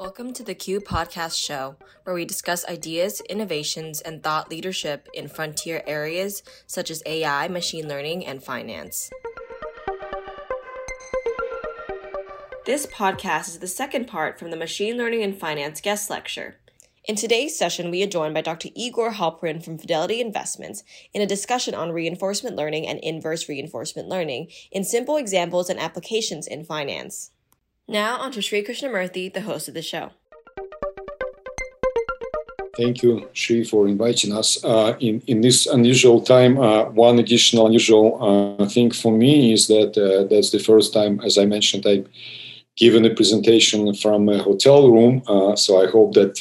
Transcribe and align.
Welcome 0.00 0.32
to 0.32 0.42
the 0.42 0.54
Q 0.54 0.80
Podcast 0.80 1.38
Show, 1.38 1.76
where 2.04 2.14
we 2.14 2.24
discuss 2.24 2.66
ideas, 2.66 3.20
innovations, 3.28 4.00
and 4.00 4.22
thought 4.22 4.50
leadership 4.50 5.10
in 5.12 5.28
frontier 5.28 5.82
areas 5.86 6.42
such 6.66 6.90
as 6.90 7.02
AI, 7.04 7.48
machine 7.48 7.86
learning, 7.86 8.24
and 8.24 8.42
finance. 8.42 9.10
This 12.64 12.86
podcast 12.86 13.48
is 13.48 13.58
the 13.58 13.66
second 13.66 14.06
part 14.06 14.38
from 14.38 14.50
the 14.50 14.56
Machine 14.56 14.96
Learning 14.96 15.22
and 15.22 15.38
Finance 15.38 15.82
guest 15.82 16.08
lecture. 16.08 16.56
In 17.04 17.14
today's 17.14 17.58
session, 17.58 17.90
we 17.90 18.02
are 18.02 18.06
joined 18.06 18.32
by 18.32 18.40
Dr. 18.40 18.70
Igor 18.74 19.10
Halperin 19.10 19.62
from 19.62 19.76
Fidelity 19.76 20.22
Investments 20.22 20.82
in 21.12 21.20
a 21.20 21.26
discussion 21.26 21.74
on 21.74 21.92
reinforcement 21.92 22.56
learning 22.56 22.86
and 22.86 23.00
inverse 23.00 23.50
reinforcement 23.50 24.08
learning 24.08 24.48
in 24.72 24.82
simple 24.82 25.18
examples 25.18 25.68
and 25.68 25.78
applications 25.78 26.46
in 26.46 26.64
finance. 26.64 27.32
Now, 27.90 28.18
on 28.18 28.30
to 28.32 28.40
Sri 28.40 28.62
Krishnamurthy, 28.62 29.34
the 29.34 29.40
host 29.40 29.66
of 29.66 29.74
the 29.74 29.82
show. 29.82 30.10
Thank 32.76 33.02
you, 33.02 33.28
Sri, 33.32 33.64
for 33.64 33.88
inviting 33.88 34.32
us. 34.32 34.64
Uh, 34.64 34.96
in, 35.00 35.20
in 35.26 35.40
this 35.40 35.66
unusual 35.66 36.20
time, 36.20 36.56
uh, 36.56 36.84
one 36.84 37.18
additional 37.18 37.66
unusual 37.66 38.56
uh, 38.60 38.68
thing 38.68 38.92
for 38.92 39.10
me 39.10 39.52
is 39.52 39.66
that 39.66 39.98
uh, 39.98 40.28
that's 40.32 40.50
the 40.50 40.60
first 40.60 40.92
time, 40.92 41.18
as 41.24 41.36
I 41.36 41.46
mentioned, 41.46 41.84
I've 41.84 42.06
given 42.76 43.04
a 43.04 43.12
presentation 43.12 43.92
from 43.94 44.28
a 44.28 44.38
hotel 44.38 44.88
room. 44.88 45.24
Uh, 45.26 45.56
so 45.56 45.82
I 45.82 45.90
hope 45.90 46.14
that 46.14 46.40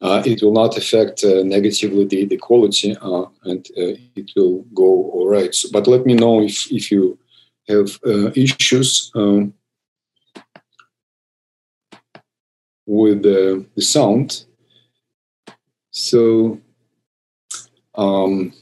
uh, 0.00 0.22
it 0.24 0.40
will 0.40 0.52
not 0.52 0.78
affect 0.78 1.24
negatively 1.24 2.04
the, 2.04 2.26
the 2.26 2.36
quality 2.36 2.96
and 3.42 3.66
it 3.76 4.30
will 4.36 4.62
go 4.72 4.84
all 4.84 5.28
right. 5.28 5.52
So, 5.52 5.68
but 5.72 5.88
let 5.88 6.06
me 6.06 6.14
know 6.14 6.40
if, 6.40 6.70
if 6.70 6.92
you 6.92 7.18
have 7.68 7.98
issues. 8.36 9.10
Um, 9.16 9.52
with 12.86 13.22
the, 13.22 13.64
the 13.76 13.82
sound. 13.82 14.44
So, 15.90 16.60
um, 17.94 18.52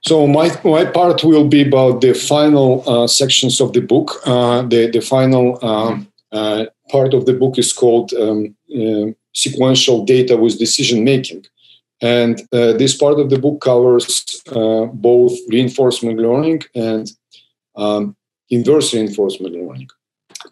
so 0.00 0.26
my, 0.26 0.50
my 0.64 0.84
part 0.84 1.22
will 1.22 1.48
be 1.48 1.62
about 1.66 2.00
the 2.00 2.12
final 2.12 2.82
uh, 2.88 3.06
sections 3.06 3.60
of 3.60 3.72
the 3.72 3.80
book. 3.80 4.20
Uh, 4.26 4.62
the, 4.62 4.90
the 4.90 5.00
final 5.00 5.64
um, 5.64 6.08
uh, 6.32 6.66
part 6.90 7.14
of 7.14 7.26
the 7.26 7.34
book 7.34 7.58
is 7.58 7.72
called 7.72 8.12
um, 8.14 8.54
uh, 8.74 9.12
Sequential 9.32 10.04
Data 10.04 10.36
with 10.36 10.58
Decision 10.58 11.04
Making. 11.04 11.44
And 12.00 12.40
uh, 12.52 12.72
this 12.72 12.96
part 12.96 13.20
of 13.20 13.30
the 13.30 13.38
book 13.38 13.60
covers 13.60 14.42
uh, 14.50 14.86
both 14.86 15.32
reinforcement 15.48 16.18
learning 16.18 16.62
and 16.74 17.10
um, 17.76 18.16
inverse 18.50 18.92
reinforcement 18.92 19.54
learning. 19.54 19.88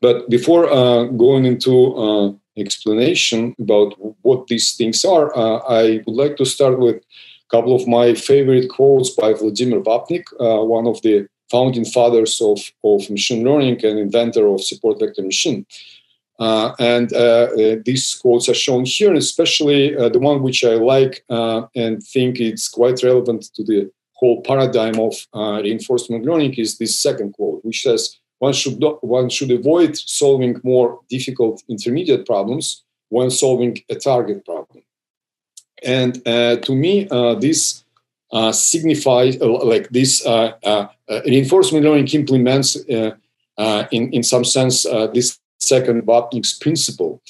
But 0.01 0.29
before 0.31 0.71
uh, 0.71 1.05
going 1.05 1.45
into 1.45 1.95
uh, 1.97 2.33
explanation 2.57 3.55
about 3.59 3.95
what 4.23 4.47
these 4.47 4.77
things 4.77 5.05
are, 5.05 5.37
uh, 5.37 5.59
I 5.69 6.03
would 6.07 6.17
like 6.17 6.37
to 6.37 6.45
start 6.45 6.79
with 6.79 6.97
a 6.97 7.51
couple 7.51 7.75
of 7.75 7.89
my 7.89 8.15
favorite 8.15 8.69
quotes 8.69 9.11
by 9.11 9.33
Vladimir 9.33 9.81
Vapnik, 9.81 10.25
uh, 10.39 10.65
one 10.65 10.87
of 10.87 11.01
the 11.03 11.27
founding 11.51 11.85
fathers 11.85 12.41
of, 12.41 12.59
of 12.85 13.11
machine 13.11 13.45
learning 13.45 13.85
and 13.85 13.99
inventor 13.99 14.47
of 14.47 14.63
support 14.63 15.01
vector 15.01 15.23
machine. 15.23 15.67
Uh, 16.39 16.73
and 16.79 17.13
uh, 17.13 17.49
these 17.85 18.15
quotes 18.15 18.49
are 18.49 18.55
shown 18.55 18.85
here, 18.87 19.09
and 19.09 19.19
especially 19.19 19.95
the 19.95 20.19
one 20.19 20.43
which 20.43 20.65
I 20.65 20.75
like 20.75 21.23
and 21.29 22.03
think 22.03 22.41
it's 22.41 22.67
quite 22.69 23.03
relevant 23.03 23.53
to 23.57 23.65
the 23.65 23.91
whole 24.15 24.41
paradigm 24.43 24.99
of 24.99 25.15
reinforcement 25.35 26.25
learning 26.25 26.55
is 26.55 26.79
this 26.79 26.99
second 26.99 27.35
quote, 27.35 27.63
which 27.63 27.83
says, 27.83 28.20
one 28.41 28.55
should 28.55 28.83
one 29.03 29.29
should 29.29 29.51
avoid 29.51 29.97
solving 29.97 30.61
more 30.65 31.01
difficult 31.09 31.63
intermediate 31.69 32.27
problems 32.27 32.83
when 33.11 33.31
solving 33.31 33.79
a 33.89 33.95
target 33.95 34.45
problem. 34.45 34.83
And 35.83 36.27
uh, 36.27 36.57
to 36.57 36.75
me, 36.75 37.07
uh, 37.11 37.35
this 37.35 37.85
uh, 38.33 38.53
signifies 38.53 39.41
uh, 39.41 39.65
like 39.65 39.89
this 39.91 40.25
uh, 40.27 40.53
uh, 40.63 40.87
reinforcement 41.27 41.85
learning 41.85 42.09
implements, 42.09 42.77
in 42.77 44.13
in 44.17 44.23
some 44.23 44.45
sense, 44.45 44.83
this 45.15 45.39
second 45.59 46.03
Vapnik's 46.07 46.59
principle. 46.59 47.21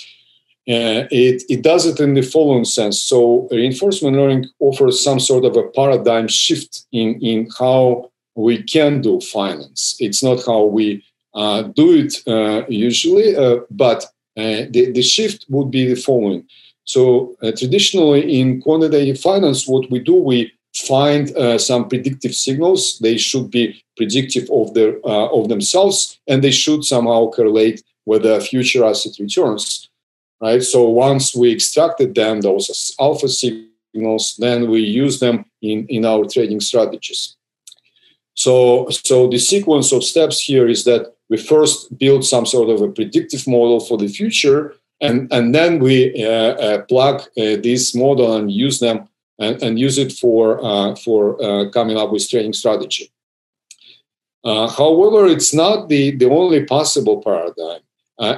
it, 0.67 1.43
it 1.49 1.63
does 1.63 1.87
it 1.87 1.99
in 2.01 2.15
the 2.15 2.23
following 2.23 2.65
sense. 2.65 3.01
So 3.01 3.49
reinforcement 3.51 4.17
learning 4.17 4.45
offers 4.61 5.03
some 5.03 5.19
sort 5.19 5.45
of 5.45 5.57
a 5.57 5.69
paradigm 5.75 6.29
shift 6.29 6.87
in, 6.93 7.19
in 7.21 7.49
how 7.59 8.10
we 8.35 8.63
can 8.63 9.01
do 9.01 9.21
finance. 9.21 9.97
It's 9.99 10.23
not 10.23 10.45
how 10.47 10.65
we 10.65 11.05
uh, 11.35 11.63
do 11.63 11.93
it 11.93 12.15
uh, 12.27 12.67
usually, 12.69 13.37
uh, 13.37 13.61
but 13.71 14.05
uh, 14.37 14.67
the, 14.71 14.91
the 14.93 15.03
shift 15.03 15.47
would 15.49 15.71
be 15.71 15.87
the 15.87 16.01
following. 16.01 16.47
So 16.85 17.37
uh, 17.43 17.53
traditionally 17.57 18.41
in 18.41 18.61
quantitative 18.61 19.21
finance, 19.21 19.67
what 19.67 19.91
we 19.91 20.01
do, 20.01 20.15
we 20.15 20.53
find 20.75 21.29
some 21.61 21.89
predictive 21.89 22.35
signals. 22.35 22.99
They 23.01 23.17
should 23.17 23.51
be 23.51 23.83
predictive 23.97 24.49
of 24.51 24.73
their 24.75 25.01
of 25.05 25.49
themselves, 25.49 26.19
and 26.29 26.43
they 26.43 26.53
should 26.53 26.85
somehow 26.85 27.31
correlate 27.31 27.83
with 28.07 28.23
the 28.23 28.41
future 28.41 28.85
asset 28.85 29.13
returns. 29.19 29.89
Right. 30.41 30.63
So 30.63 30.89
once 30.89 31.35
we 31.35 31.53
extracted 31.53 32.15
them, 32.15 32.41
those 32.41 32.95
alpha 32.99 33.29
signals, 33.29 34.37
then 34.39 34.71
we 34.71 34.81
use 34.81 35.21
them 35.21 35.45
in, 35.61 35.87
in 35.89 36.07
our 36.07 36.25
trading 36.25 36.61
strategies. 36.61 37.37
So, 38.41 38.89
so 38.89 39.29
the 39.29 39.39
sequence 39.39 39.93
of 39.93 40.03
steps 40.03 40.41
here 40.41 40.67
is 40.67 40.85
that 40.85 41.13
we 41.29 41.37
first 41.37 41.99
build 41.99 42.25
some 42.25 42.47
sort 42.47 42.71
of 42.71 42.81
a 42.81 42.89
predictive 42.89 43.47
model 43.47 43.81
for 43.81 43.99
the 43.99 44.09
future, 44.09 44.77
and, 45.03 45.31
and 45.31 45.55
then 45.55 45.79
we 45.79 46.25
uh, 46.25 46.55
uh, 46.67 46.83
plug 46.85 47.21
uh, 47.21 47.61
this 47.67 47.95
model 47.95 48.35
and 48.37 48.51
use 48.51 48.81
them 48.81 49.09
and, 49.39 49.63
and 49.63 49.79
use 49.79 49.99
it 49.99 50.13
for, 50.13 50.59
uh, 50.65 50.97
for 50.97 51.21
uh, 51.45 51.69
coming 51.69 51.99
up 51.99 52.13
with 52.13 52.31
trading 52.31 52.55
strategy. 52.55 53.13
Uh, 54.43 54.69
however, 54.69 55.27
it's 55.27 55.53
not 55.53 55.91
the, 55.91 56.17
the 56.17 56.31
only 56.31 56.65
possible 56.65 57.23
paradigm. 57.23 57.83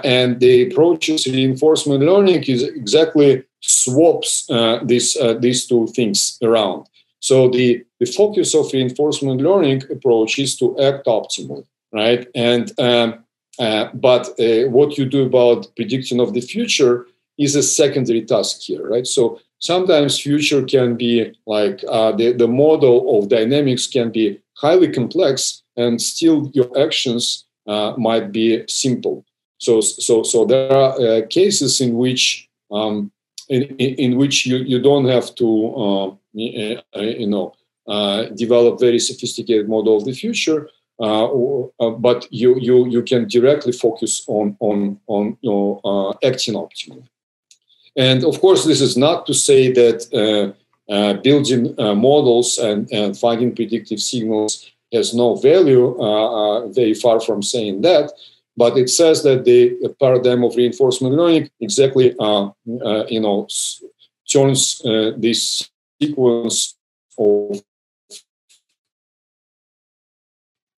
and 0.02 0.40
the 0.40 0.54
approach 0.66 1.06
to 1.06 1.30
reinforcement 1.30 2.02
learning 2.02 2.42
is 2.54 2.64
exactly 2.64 3.44
swaps 3.60 4.46
this, 4.82 5.16
these 5.38 5.68
two 5.68 5.86
things 5.94 6.38
around. 6.42 6.86
So 7.22 7.48
the, 7.48 7.84
the 8.00 8.06
focus 8.06 8.52
of 8.52 8.72
reinforcement 8.72 9.40
learning 9.40 9.84
approach 9.90 10.40
is 10.40 10.56
to 10.58 10.76
act 10.80 11.06
optimally, 11.06 11.64
right? 11.92 12.26
And 12.34 12.72
um, 12.80 13.24
uh, 13.60 13.90
but 13.94 14.28
uh, 14.40 14.68
what 14.70 14.98
you 14.98 15.04
do 15.04 15.26
about 15.26 15.74
prediction 15.76 16.18
of 16.18 16.34
the 16.34 16.40
future 16.40 17.06
is 17.38 17.54
a 17.54 17.62
secondary 17.62 18.22
task 18.22 18.62
here, 18.62 18.88
right? 18.88 19.06
So 19.06 19.40
sometimes 19.60 20.18
future 20.18 20.64
can 20.64 20.96
be 20.96 21.32
like 21.46 21.84
uh, 21.88 22.10
the, 22.10 22.32
the 22.32 22.48
model 22.48 23.18
of 23.18 23.28
dynamics 23.28 23.86
can 23.86 24.10
be 24.10 24.40
highly 24.54 24.88
complex 24.88 25.62
and 25.76 26.02
still 26.02 26.50
your 26.54 26.76
actions 26.76 27.46
uh, 27.68 27.94
might 27.96 28.32
be 28.32 28.64
simple. 28.66 29.24
So, 29.58 29.80
so, 29.80 30.24
so 30.24 30.44
there 30.44 30.72
are 30.72 31.00
uh, 31.00 31.26
cases 31.30 31.80
in 31.80 31.94
which 31.94 32.48
um, 32.72 33.12
in, 33.48 33.62
in, 33.62 33.94
in, 33.94 34.16
which 34.16 34.44
you, 34.44 34.56
you 34.56 34.80
don't 34.80 35.06
have 35.06 35.34
to 35.36 35.74
uh, 35.76 36.14
you 36.32 37.26
know, 37.26 37.54
uh, 37.88 38.24
develop 38.36 38.78
very 38.78 38.98
sophisticated 38.98 39.68
model 39.68 39.96
of 39.96 40.04
the 40.04 40.12
future, 40.12 40.68
uh, 41.00 41.28
but 41.98 42.26
you, 42.30 42.56
you, 42.60 42.88
you 42.88 43.02
can 43.02 43.26
directly 43.26 43.72
focus 43.72 44.22
on, 44.28 44.56
on, 44.60 45.00
on 45.08 45.36
you 45.40 45.50
know, 45.50 46.14
acting 46.22 46.54
optimally. 46.54 47.08
And 47.96 48.24
of 48.24 48.40
course, 48.40 48.64
this 48.64 48.80
is 48.80 48.96
not 48.96 49.26
to 49.26 49.34
say 49.34 49.72
that 49.72 50.54
uh, 50.88 51.14
building 51.14 51.74
uh, 51.78 51.94
models 51.94 52.58
and, 52.58 52.90
and, 52.92 53.16
finding 53.16 53.54
predictive 53.54 54.00
signals 54.00 54.70
has 54.92 55.14
no 55.14 55.36
value, 55.36 55.98
uh, 56.00 56.66
very 56.68 56.94
far 56.94 57.20
from 57.20 57.42
saying 57.42 57.80
that. 57.82 58.12
But 58.56 58.76
it 58.76 58.90
says 58.90 59.22
that 59.22 59.44
the 59.44 59.94
paradigm 59.98 60.44
of 60.44 60.56
reinforcement 60.56 61.14
learning 61.14 61.50
exactly, 61.60 62.14
you 62.18 63.20
know, 63.20 63.48
turns 64.30 64.82
this 65.16 65.70
sequence 66.02 66.76
of 67.18 67.62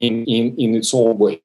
in, 0.01 0.25
in, 0.25 0.55
in 0.59 0.75
its 0.75 0.93
own 0.93 1.17
way. 1.19 1.41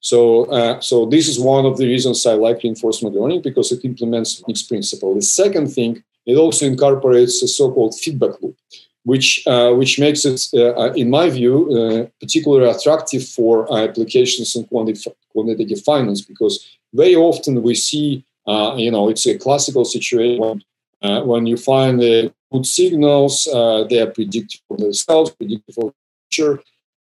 So, 0.00 0.44
uh, 0.46 0.80
so 0.80 1.06
this 1.06 1.28
is 1.28 1.40
one 1.40 1.64
of 1.64 1.78
the 1.78 1.86
reasons 1.86 2.26
I 2.26 2.34
like 2.34 2.62
reinforcement 2.62 3.14
learning 3.14 3.40
because 3.42 3.72
it 3.72 3.84
implements 3.84 4.42
its 4.46 4.62
principle. 4.62 5.14
The 5.14 5.22
second 5.22 5.68
thing, 5.68 6.02
it 6.26 6.36
also 6.36 6.66
incorporates 6.66 7.42
a 7.42 7.48
so-called 7.48 7.94
feedback 7.94 8.34
loop, 8.42 8.56
which 9.04 9.42
uh, 9.46 9.72
which 9.72 9.98
makes 9.98 10.24
it, 10.26 10.40
uh, 10.54 10.92
in 10.92 11.08
my 11.08 11.30
view, 11.30 11.54
uh, 11.78 12.06
particularly 12.20 12.70
attractive 12.70 13.24
for 13.26 13.54
applications 13.78 14.54
in 14.56 14.64
quantitative, 14.64 15.80
finance 15.82 16.20
because 16.20 16.54
very 16.92 17.16
often 17.16 17.62
we 17.62 17.74
see, 17.74 18.24
uh, 18.46 18.74
you 18.76 18.90
know, 18.90 19.08
it's 19.08 19.26
a 19.26 19.38
classical 19.38 19.84
situation 19.84 20.62
uh, 21.02 21.20
when 21.22 21.46
you 21.46 21.56
find 21.56 22.00
the 22.00 22.32
good 22.54 22.66
signals, 22.66 23.48
uh, 23.52 23.84
they 23.90 24.00
are 24.00 24.10
predictive 24.10 24.60
for 24.68 24.76
themselves, 24.76 25.30
predictive 25.30 25.74
for 25.74 25.86
the 25.90 25.94
future. 26.30 26.62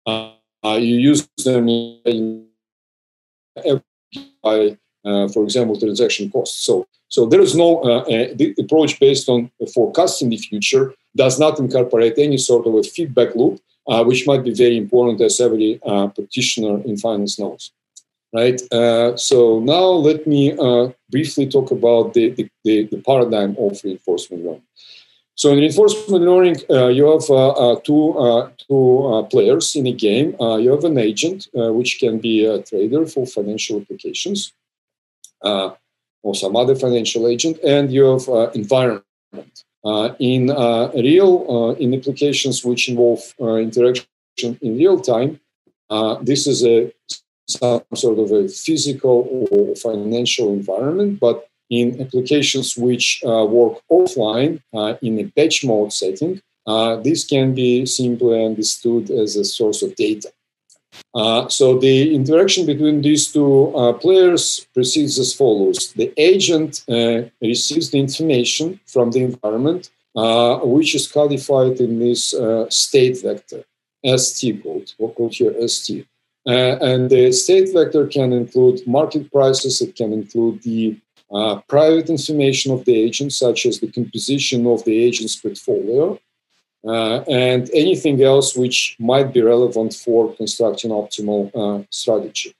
Uh, 0.06 0.78
you 0.78 0.96
use 1.10 1.28
them 1.44 1.68
in 1.68 2.46
for 5.34 5.42
example, 5.44 5.78
transaction 5.78 6.30
costs. 6.30 6.64
So, 6.64 6.86
so 7.08 7.26
there 7.26 7.40
is 7.40 7.54
no 7.56 7.68
the 8.38 8.54
approach 8.58 9.00
based 9.00 9.28
on 9.28 9.50
forecasting 9.74 10.30
the 10.30 10.38
future 10.38 10.94
does 11.14 11.38
not 11.38 11.58
incorporate 11.58 12.14
any 12.18 12.38
sort 12.38 12.66
of 12.66 12.74
a 12.74 12.82
feedback 12.82 13.34
loop, 13.34 13.60
which 14.08 14.26
might 14.26 14.44
be 14.44 14.54
very 14.54 14.76
important 14.78 15.20
as 15.20 15.40
every 15.40 15.80
practitioner 16.16 16.80
in 16.88 16.96
finance 16.96 17.38
knows 17.38 17.72
right? 18.32 18.60
Uh, 18.72 19.16
so 19.16 19.60
now 19.60 19.84
let 19.84 20.26
me 20.26 20.56
uh, 20.58 20.88
briefly 21.10 21.46
talk 21.46 21.70
about 21.70 22.14
the, 22.14 22.30
the, 22.30 22.48
the, 22.64 23.02
paradigm 23.04 23.56
of 23.58 23.80
reinforcement 23.84 24.44
learning. 24.44 24.62
So 25.34 25.50
in 25.50 25.58
reinforcement 25.58 26.22
learning, 26.24 26.56
uh, 26.68 26.88
you 26.88 27.10
have 27.10 27.28
uh, 27.30 27.50
uh, 27.50 27.80
two, 27.80 28.18
uh, 28.18 28.50
two 28.68 29.06
uh, 29.06 29.22
players 29.24 29.74
in 29.74 29.86
a 29.86 29.92
game. 29.92 30.36
Uh, 30.40 30.56
you 30.56 30.70
have 30.70 30.84
an 30.84 30.98
agent, 30.98 31.48
uh, 31.56 31.72
which 31.72 31.98
can 31.98 32.18
be 32.18 32.44
a 32.44 32.62
trader 32.62 33.06
for 33.06 33.26
financial 33.26 33.80
applications, 33.80 34.52
or 36.24 36.34
some 36.34 36.54
other 36.54 36.76
financial 36.76 37.26
agent, 37.26 37.58
and 37.64 37.92
you 37.92 38.04
have 38.04 38.54
environment. 38.54 39.04
in 40.20 40.48
real, 40.94 41.76
in 41.80 41.94
applications 41.94 42.64
which 42.64 42.88
involve 42.88 43.22
interaction 43.40 44.06
in 44.60 44.76
real 44.76 45.00
time, 45.00 45.40
this 46.22 46.46
is 46.46 46.64
a 46.64 46.92
some 47.48 47.82
sort 47.94 48.18
of 48.18 48.30
a 48.30 48.48
physical 48.48 49.48
or 49.50 49.74
financial 49.74 50.52
environment, 50.52 51.18
but 51.18 51.48
in 51.72 52.00
applications 52.02 52.76
which 52.76 53.22
uh, 53.24 53.46
work 53.46 53.80
offline 53.90 54.60
uh, 54.74 54.94
in 55.00 55.18
a 55.18 55.24
batch 55.36 55.64
mode 55.64 55.92
setting, 55.92 56.40
uh, 56.66 56.96
this 56.96 57.24
can 57.24 57.54
be 57.54 57.86
simply 57.86 58.44
understood 58.44 59.10
as 59.10 59.36
a 59.36 59.44
source 59.44 59.80
of 59.82 59.96
data. 59.96 60.30
Uh, 61.14 61.48
so 61.48 61.78
the 61.78 62.14
interaction 62.14 62.66
between 62.66 63.00
these 63.00 63.32
two 63.32 63.74
uh, 63.74 63.94
players 63.94 64.66
proceeds 64.74 65.18
as 65.18 65.32
follows. 65.32 65.94
The 65.96 66.12
agent 66.18 66.84
uh, 66.88 67.22
receives 67.40 67.90
the 67.90 68.00
information 68.00 68.78
from 68.86 69.10
the 69.10 69.22
environment, 69.30 69.90
which 70.74 70.94
is 70.94 71.10
codified 71.10 71.80
in 71.80 71.98
this 71.98 72.34
state 72.68 73.16
vector, 73.22 73.64
ST 74.04 74.62
code, 74.62 74.92
or 74.98 75.08
called 75.14 75.34
here 75.34 75.54
ST. 75.66 76.06
And 76.44 77.08
the 77.08 77.32
state 77.32 77.72
vector 77.72 78.06
can 78.06 78.32
include 78.34 78.86
market 78.86 79.32
prices, 79.32 79.80
it 79.80 79.96
can 79.96 80.12
include 80.12 80.62
the 80.62 80.98
uh, 81.32 81.60
private 81.68 82.10
information 82.10 82.72
of 82.72 82.84
the 82.84 82.94
agent, 82.94 83.32
such 83.32 83.66
as 83.66 83.80
the 83.80 83.90
composition 83.90 84.66
of 84.66 84.84
the 84.84 84.96
agent's 85.04 85.36
portfolio, 85.36 86.18
uh, 86.86 87.20
and 87.22 87.70
anything 87.72 88.22
else 88.22 88.56
which 88.56 88.96
might 88.98 89.32
be 89.32 89.40
relevant 89.40 89.94
for 89.94 90.34
constructing 90.34 90.90
optimal 90.90 91.50
uh, 91.54 91.84
strategy. 91.90 92.54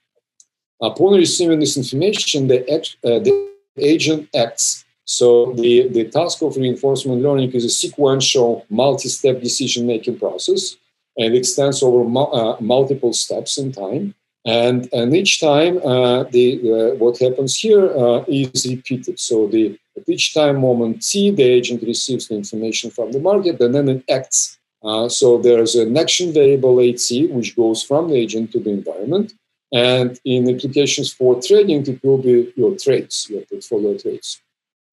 Upon 0.81 1.13
receiving 1.13 1.59
this 1.59 1.77
information, 1.77 2.47
the, 2.47 2.59
uh, 2.71 3.19
the 3.19 3.51
agent 3.77 4.29
acts. 4.35 4.85
So 5.05 5.53
the, 5.53 5.89
the 5.89 6.05
task 6.05 6.41
of 6.41 6.55
reinforcement 6.55 7.21
learning 7.21 7.51
is 7.51 7.65
a 7.65 7.69
sequential 7.69 8.65
multi-step 8.69 9.41
decision-making 9.41 10.17
process 10.19 10.77
and 11.17 11.35
extends 11.35 11.83
over 11.83 12.01
uh, 12.03 12.57
multiple 12.59 13.13
steps 13.13 13.57
in 13.57 13.71
time. 13.71 14.15
And, 14.45 14.89
and 14.91 15.15
each 15.15 15.39
time, 15.39 15.77
uh, 15.77 16.23
the, 16.23 16.95
what 16.97 17.17
happens 17.17 17.57
here 17.57 17.85
uh, 17.85 18.25
is 18.27 18.65
repeated. 18.67 19.19
So 19.19 19.47
the, 19.47 19.79
at 19.95 20.09
each 20.09 20.33
time 20.33 20.59
moment 20.59 21.01
t, 21.01 21.31
the 21.31 21.43
agent 21.43 21.81
receives 21.83 22.27
the 22.27 22.35
information 22.35 22.91
from 22.91 23.11
the 23.11 23.19
market 23.19 23.59
and 23.61 23.73
then 23.73 23.87
it 23.87 24.03
acts. 24.09 24.57
Uh, 24.83 25.07
so 25.07 25.37
there 25.37 25.61
is 25.61 25.75
an 25.75 25.95
action 25.95 26.33
variable 26.33 26.81
at, 26.81 27.29
which 27.29 27.55
goes 27.55 27.83
from 27.83 28.09
the 28.09 28.15
agent 28.15 28.51
to 28.51 28.59
the 28.59 28.71
environment. 28.71 29.33
And 29.71 30.19
in 30.25 30.53
applications 30.53 31.11
for 31.13 31.41
trading, 31.41 31.87
it 31.87 32.03
will 32.03 32.17
be 32.17 32.53
your 32.55 32.75
trades, 32.77 33.27
your 33.29 33.41
portfolio 33.41 33.97
trades, 33.97 34.41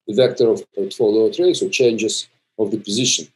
the 0.07 0.15
vector 0.15 0.49
of 0.49 0.63
portfolio 0.73 1.31
trades 1.31 1.61
or 1.61 1.69
changes 1.69 2.29
of 2.57 2.71
the 2.71 2.77
position. 2.77 3.27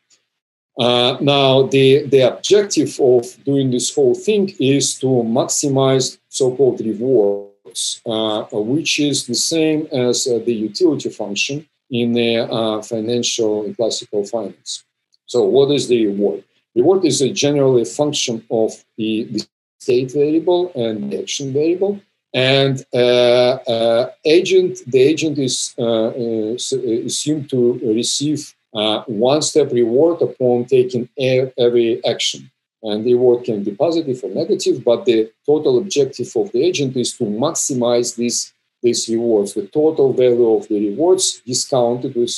Uh, 0.78 1.18
now, 1.22 1.64
the, 1.64 2.06
the 2.08 2.22
objective 2.22 3.00
of 3.00 3.26
doing 3.46 3.72
this 3.72 3.94
whole 3.96 4.16
thing 4.16 4.54
is 4.60 5.00
to 5.00 5.08
maximize 5.08 6.18
so-called 6.28 6.82
rewards, 6.82 8.02
uh, 8.06 8.44
which 8.52 9.00
is 9.00 9.26
the 9.26 9.36
same 9.36 9.88
as 9.92 10.28
uh, 10.28 10.40
the 10.46 10.54
utility 10.54 11.10
function 11.10 11.66
in 11.90 12.14
the 12.14 12.38
uh, 12.38 12.82
financial 12.82 13.64
and 13.64 13.76
classical 13.78 14.26
finance. 14.26 14.84
So, 15.28 15.44
what 15.44 15.72
is 15.72 15.88
the 15.88 16.08
reward? 16.08 16.44
Reward 16.76 17.06
is 17.06 17.22
a 17.22 17.32
generally 17.32 17.84
a 17.84 17.86
function 17.86 18.44
of 18.52 18.74
the, 18.98 19.24
the 19.32 19.48
state 19.80 20.12
variable 20.12 20.74
and 20.76 21.12
the 21.12 21.22
action 21.22 21.54
variable. 21.54 22.02
And 22.34 22.86
uh, 22.94 22.98
uh, 22.98 24.12
agent, 24.26 24.80
the 24.88 25.00
agent 25.00 25.38
is 25.38 25.74
assumed 25.80 27.50
to 27.52 27.80
receive 27.82 28.55
uh, 28.76 29.04
one 29.08 29.42
step 29.42 29.72
reward 29.72 30.22
upon 30.22 30.66
taking 30.66 31.08
every 31.18 32.04
action. 32.06 32.52
And 32.84 33.04
the 33.04 33.14
reward 33.14 33.46
can 33.46 33.64
be 33.64 33.72
positive 33.72 34.24
or 34.24 34.30
negative, 34.30 34.84
but 34.84 35.06
the 35.06 35.32
total 35.46 35.80
objective 35.80 36.32
of 36.36 36.52
the 36.52 36.62
agent 36.64 36.96
is 36.98 37.14
to 37.14 37.24
maximize 37.24 38.16
these, 38.16 38.54
these 38.84 39.10
rewards, 39.10 39.54
the 39.54 39.66
total 39.68 40.14
value 40.14 40.52
of 40.52 40.68
the 40.68 40.90
rewards 40.90 41.42
discounted 41.46 42.16
with 42.16 42.32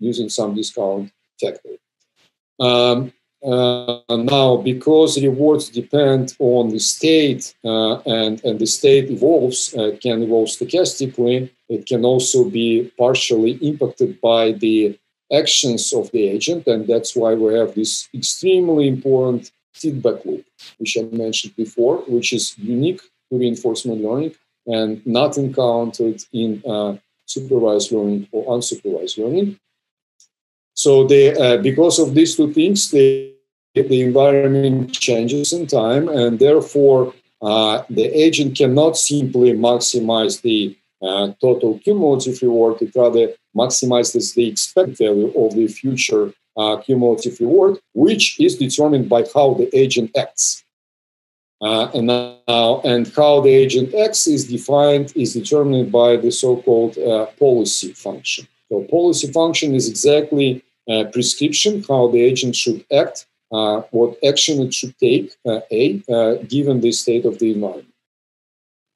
using 0.00 0.28
some 0.28 0.54
discount 0.54 1.12
factor. 1.40 1.76
Um, 2.58 3.12
uh, 3.44 4.00
now, 4.08 4.56
because 4.56 5.22
rewards 5.22 5.68
depend 5.68 6.34
on 6.38 6.70
the 6.70 6.78
state 6.78 7.54
uh, 7.62 7.98
and, 8.00 8.42
and 8.42 8.58
the 8.58 8.66
state 8.66 9.10
evolves, 9.10 9.74
uh, 9.74 9.90
can 10.02 10.22
evolve 10.22 10.48
stochastically, 10.48 11.50
it 11.68 11.86
can 11.86 12.04
also 12.04 12.48
be 12.48 12.90
partially 12.98 13.52
impacted 13.60 14.18
by 14.20 14.52
the 14.52 14.98
actions 15.34 15.92
of 15.92 16.10
the 16.12 16.28
agent, 16.28 16.66
and 16.66 16.86
that's 16.86 17.14
why 17.14 17.34
we 17.34 17.54
have 17.54 17.74
this 17.74 18.08
extremely 18.14 18.88
important 18.88 19.50
feedback 19.72 20.24
loop, 20.24 20.44
which 20.78 20.96
I 20.98 21.02
mentioned 21.02 21.56
before, 21.56 21.98
which 22.06 22.32
is 22.32 22.56
unique 22.58 23.00
to 23.28 23.38
reinforcement 23.38 24.02
learning 24.02 24.34
and 24.66 25.04
not 25.06 25.36
encountered 25.36 26.22
in 26.32 26.62
uh, 26.66 26.96
supervised 27.26 27.92
learning 27.92 28.28
or 28.32 28.56
unsupervised 28.56 29.18
learning. 29.18 29.58
So 30.74 31.06
they, 31.06 31.34
uh, 31.34 31.58
because 31.58 31.98
of 31.98 32.14
these 32.14 32.36
two 32.36 32.52
things, 32.52 32.90
the, 32.90 33.34
the 33.74 34.00
environment 34.00 34.92
changes 34.92 35.52
in 35.52 35.66
time, 35.66 36.08
and 36.08 36.38
therefore 36.38 37.14
uh, 37.42 37.82
the 37.90 38.04
agent 38.04 38.56
cannot 38.56 38.96
simply 38.96 39.52
maximize 39.52 40.40
the 40.42 40.76
total 41.40 41.78
cumulative 41.78 42.40
reward. 42.42 42.80
It 42.82 42.92
rather 42.94 43.28
maximizes 43.56 44.34
the 44.34 44.48
expected 44.48 44.98
value 44.98 45.32
of 45.36 45.54
the 45.54 45.68
future 45.68 46.32
uh, 46.56 46.76
cumulative 46.78 47.40
reward, 47.40 47.78
which 47.94 48.40
is 48.40 48.56
determined 48.56 49.08
by 49.08 49.24
how 49.34 49.54
the 49.54 49.68
agent 49.76 50.10
acts. 50.16 50.64
Uh, 51.60 51.88
and 51.94 52.06
now, 52.06 52.80
and 52.84 53.12
how 53.16 53.40
the 53.40 53.50
agent 53.50 53.94
acts 53.94 54.26
is 54.26 54.46
defined 54.46 55.12
is 55.16 55.32
determined 55.32 55.90
by 55.90 56.16
the 56.16 56.30
so-called 56.30 56.98
uh, 56.98 57.26
policy 57.38 57.92
function. 57.92 58.46
So, 58.68 58.82
policy 58.90 59.32
function 59.32 59.74
is 59.74 59.88
exactly 59.88 60.62
a 60.88 61.06
prescription 61.06 61.82
how 61.88 62.08
the 62.08 62.20
agent 62.20 62.54
should 62.56 62.84
act, 62.92 63.26
uh, 63.52 63.82
what 63.92 64.18
action 64.26 64.60
it 64.60 64.74
should 64.74 64.98
take, 64.98 65.34
uh, 65.46 65.60
a 65.70 66.02
uh, 66.12 66.34
given 66.48 66.80
the 66.80 66.92
state 66.92 67.24
of 67.24 67.38
the 67.38 67.52
environment. 67.52 67.93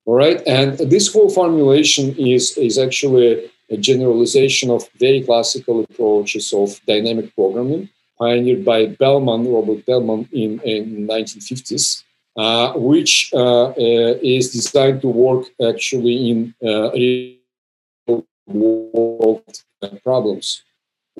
All 0.08 0.14
right, 0.14 0.40
and 0.46 0.78
this 0.78 1.12
whole 1.12 1.28
formulation 1.28 2.16
is 2.16 2.56
is 2.56 2.78
actually 2.78 3.50
a 3.68 3.76
generalization 3.76 4.70
of 4.70 4.88
very 4.98 5.20
classical 5.22 5.84
approaches 5.84 6.50
of 6.54 6.80
dynamic 6.86 7.34
programming, 7.34 7.90
pioneered 8.18 8.64
by 8.64 8.86
Bellman, 8.86 9.52
Robert 9.52 9.84
Bellman, 9.84 10.26
in, 10.32 10.60
in 10.64 11.06
1950s, 11.06 12.04
uh, 12.38 12.72
which 12.72 13.30
uh, 13.34 13.66
uh, 13.66 14.14
is 14.22 14.50
designed 14.50 15.02
to 15.02 15.08
work 15.08 15.44
actually 15.60 16.30
in 16.30 16.54
uh, 16.64 16.90
real 16.92 18.24
world 18.46 19.62
problems, 20.02 20.62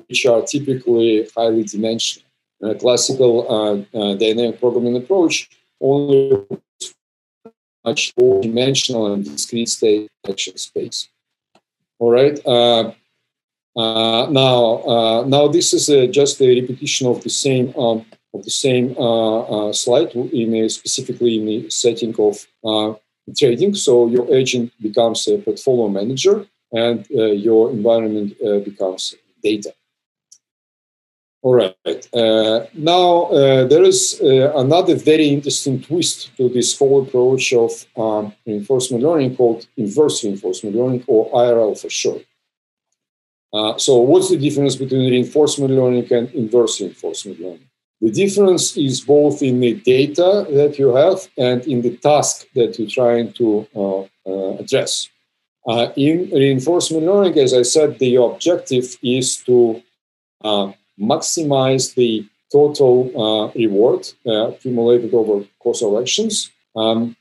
which 0.07 0.25
are 0.25 0.41
typically 0.41 1.27
highly 1.37 1.63
dimensional. 1.63 2.25
Classical 2.79 3.33
uh, 3.55 3.99
uh, 3.99 4.15
dynamic 4.15 4.59
programming 4.59 4.97
approach 4.97 5.47
only 5.79 6.43
much 7.85 8.13
more 8.19 8.41
dimensional 8.41 9.13
and 9.13 9.25
discrete 9.25 9.69
state 9.69 10.09
action 10.27 10.57
space. 10.57 11.09
All 11.99 12.11
right. 12.11 12.39
Uh, 12.45 12.93
uh, 13.75 14.27
now, 14.29 14.83
uh, 14.83 15.23
now 15.25 15.47
this 15.47 15.73
is 15.73 15.89
uh, 15.89 16.07
just 16.07 16.41
a 16.41 16.61
repetition 16.61 17.07
of 17.07 17.23
the 17.23 17.29
same 17.29 17.73
um, 17.77 18.05
of 18.33 18.43
the 18.43 18.51
same 18.51 18.95
uh, 18.97 19.69
uh, 19.69 19.73
slide 19.73 20.11
in 20.13 20.53
a, 20.55 20.69
specifically 20.69 21.37
in 21.37 21.45
the 21.45 21.69
setting 21.69 22.13
of 22.19 22.45
trading. 23.37 23.73
So 23.75 24.07
your 24.07 24.31
agent 24.33 24.71
becomes 24.81 25.27
a 25.27 25.37
portfolio 25.37 25.87
manager, 25.87 26.45
and 26.71 27.05
your 27.09 27.71
environment 27.71 28.37
becomes 28.63 29.15
data. 29.43 29.73
All 31.41 31.55
right. 31.55 31.75
Uh, 32.13 32.65
now, 32.73 33.27
uh, 33.27 33.63
there 33.65 33.83
is 33.83 34.19
uh, 34.21 34.51
another 34.57 34.95
very 34.95 35.29
interesting 35.29 35.81
twist 35.81 36.35
to 36.35 36.49
this 36.49 36.77
whole 36.77 37.03
approach 37.03 37.53
of 37.53 37.71
um, 37.95 38.33
reinforcement 38.45 39.03
learning 39.03 39.37
called 39.37 39.65
inverse 39.77 40.23
reinforcement 40.23 40.75
learning, 40.75 41.05
or 41.07 41.31
IRL 41.31 41.79
for 41.79 41.89
short. 41.89 42.25
Uh, 43.53 43.77
so, 43.77 43.97
what's 43.97 44.29
the 44.29 44.37
difference 44.37 44.75
between 44.75 45.09
reinforcement 45.09 45.71
learning 45.71 46.11
and 46.11 46.29
inverse 46.31 46.81
reinforcement 46.81 47.39
learning? 47.39 47.69
The 48.01 48.11
difference 48.11 48.75
is 48.75 48.99
both 48.99 49.41
in 49.41 49.61
the 49.61 49.75
data 49.75 50.45
that 50.51 50.77
you 50.77 50.93
have 50.95 51.27
and 51.37 51.65
in 51.67 51.81
the 51.81 51.95
task 51.97 52.47
that 52.53 52.77
you're 52.77 52.89
trying 52.89 53.31
to 53.33 53.67
uh, 53.75 54.01
uh, 54.25 54.57
address. 54.59 55.09
in 55.95 56.29
reinforcement 56.31 57.05
learning, 57.05 57.37
as 57.39 57.53
I 57.53 57.61
said, 57.63 57.97
the 57.99 58.15
objective 58.17 58.97
is 59.01 59.37
to 59.47 59.81
maximize 60.99 61.95
the 61.95 62.25
total 62.51 63.11
uh, 63.15 63.51
reward 63.53 64.07
uh, 64.25 64.49
accumulated 64.49 65.13
over 65.13 65.45
course 65.59 65.81
of 65.81 66.01
actions. 66.01 66.51
Um, 66.75 67.15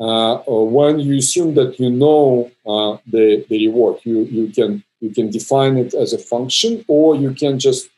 uh, 0.00 0.38
when 0.46 1.00
you 1.00 1.16
assume 1.16 1.54
that 1.54 1.80
you 1.80 1.90
know 1.90 2.50
the, 2.64 3.44
the 3.48 3.66
reward, 3.66 3.98
you, 4.04 4.20
you 4.20 4.48
can 4.48 4.84
you 5.00 5.10
can 5.10 5.30
define 5.30 5.76
it 5.76 5.94
as 5.94 6.12
a 6.12 6.18
function, 6.18 6.84
or 6.88 7.16
you 7.16 7.32
can 7.32 7.58
just 7.58 7.88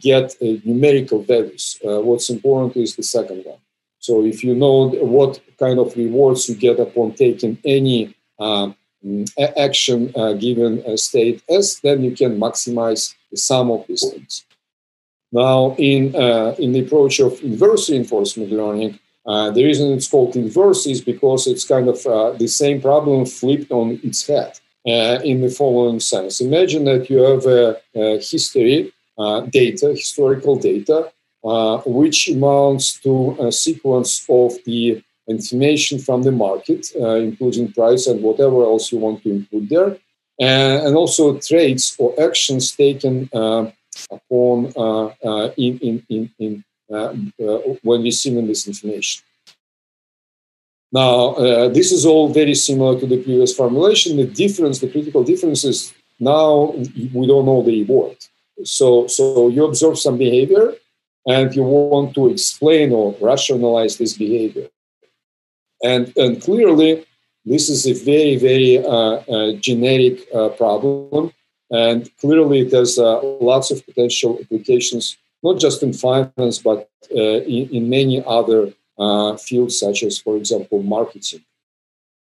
get 0.00 0.34
numerical 0.64 1.22
values. 1.22 1.78
what's 1.82 2.30
important 2.30 2.76
is 2.76 2.96
the 2.96 3.02
second 3.02 3.44
one. 3.44 3.58
So 3.98 4.24
if 4.24 4.44
you 4.44 4.54
know 4.54 4.88
what 4.88 5.40
kind 5.58 5.78
of 5.78 5.96
rewards 5.96 6.48
you 6.48 6.56
get 6.56 6.78
upon 6.78 7.14
taking 7.14 7.58
any 7.64 8.14
action 9.56 10.12
uh, 10.16 10.32
given 10.32 10.82
a 10.86 10.96
state 10.96 11.42
S, 11.48 11.80
then 11.80 12.02
you 12.02 12.12
can 12.16 12.38
maximize 12.38 13.14
the 13.30 13.36
sum 13.36 13.70
of 13.70 13.86
these 13.86 14.04
things. 14.08 14.44
Now, 15.32 15.74
in, 15.78 16.14
uh, 16.14 16.54
in 16.58 16.72
the 16.72 16.80
approach 16.80 17.20
of 17.20 17.42
inverse 17.42 17.90
reinforcement 17.90 18.52
learning, 18.52 18.98
uh, 19.26 19.50
the 19.50 19.64
reason 19.64 19.92
it's 19.92 20.08
called 20.08 20.36
inverse 20.36 20.86
is 20.86 21.00
because 21.00 21.46
it's 21.46 21.64
kind 21.64 21.88
of 21.88 22.06
uh, 22.06 22.32
the 22.32 22.46
same 22.46 22.80
problem 22.80 23.26
flipped 23.26 23.70
on 23.72 23.98
its 24.02 24.26
head 24.26 24.52
uh, 24.86 25.18
in 25.24 25.40
the 25.40 25.48
following 25.48 25.98
sense. 25.98 26.40
Imagine 26.40 26.84
that 26.84 27.08
you 27.08 27.18
have 27.22 27.46
a, 27.46 27.80
a 27.94 28.18
history 28.18 28.92
uh, 29.18 29.40
data, 29.40 29.88
historical 29.88 30.56
data, 30.56 31.10
uh, 31.42 31.78
which 31.86 32.28
amounts 32.28 33.00
to 33.00 33.36
a 33.40 33.50
sequence 33.50 34.24
of 34.28 34.52
the 34.66 35.02
information 35.28 35.98
from 35.98 36.22
the 36.22 36.32
market, 36.32 36.94
including 36.94 37.72
price 37.72 38.06
and 38.06 38.22
whatever 38.22 38.62
else 38.62 38.92
you 38.92 38.98
want 38.98 39.22
to 39.22 39.30
include 39.30 39.68
there, 39.68 39.96
and, 40.40 40.86
and 40.86 40.96
also 40.96 41.38
trades 41.38 41.96
or 41.98 42.14
actions 42.20 42.72
taken 42.72 43.28
upon 44.10 44.72
uh, 44.76 45.06
uh, 45.24 45.50
in, 45.56 45.78
in, 45.78 46.02
in, 46.08 46.30
in 46.38 46.64
uh, 46.94 47.14
when 47.82 48.02
receiving 48.02 48.46
this 48.46 48.66
information. 48.66 49.22
Now, 50.92 51.34
uh, 51.34 51.68
this 51.68 51.90
is 51.90 52.06
all 52.06 52.28
very 52.28 52.54
similar 52.54 52.98
to 53.00 53.06
the 53.06 53.22
previous 53.22 53.54
formulation. 53.54 54.16
The 54.16 54.26
difference, 54.26 54.78
the 54.78 54.88
critical 54.88 55.24
difference 55.24 55.64
is 55.64 55.92
now 56.20 56.72
we 57.14 57.26
don't 57.26 57.46
know 57.46 57.62
the 57.62 57.82
reward. 57.82 58.16
So, 58.62 59.08
so 59.08 59.48
you 59.48 59.64
observe 59.64 59.98
some 59.98 60.16
behavior 60.16 60.74
and 61.26 61.54
you 61.54 61.64
want 61.64 62.14
to 62.14 62.28
explain 62.28 62.92
or 62.92 63.16
rationalize 63.20 63.98
this 63.98 64.16
behavior. 64.16 64.68
And, 65.84 66.12
and 66.16 66.42
clearly, 66.42 67.06
this 67.44 67.68
is 67.68 67.86
a 67.86 67.92
very, 67.92 68.36
very 68.36 68.78
uh, 68.78 69.22
uh, 69.34 69.52
generic 69.60 70.16
problem 70.56 71.32
and 71.70 72.08
clearly, 72.18 72.62
there's 72.64 72.98
uh, 72.98 73.20
lots 73.40 73.70
of 73.70 73.84
potential 73.84 74.38
applications, 74.40 75.16
not 75.42 75.58
just 75.58 75.82
in 75.82 75.92
finance, 75.92 76.58
but 76.58 76.88
uh, 77.14 77.40
in, 77.56 77.68
in, 77.70 77.88
many 77.88 78.22
other 78.24 78.72
uh, 78.98 79.36
fields, 79.36 79.78
such 79.80 80.04
as, 80.04 80.18
for 80.18 80.36
example, 80.36 80.82
marketing, 80.82 81.44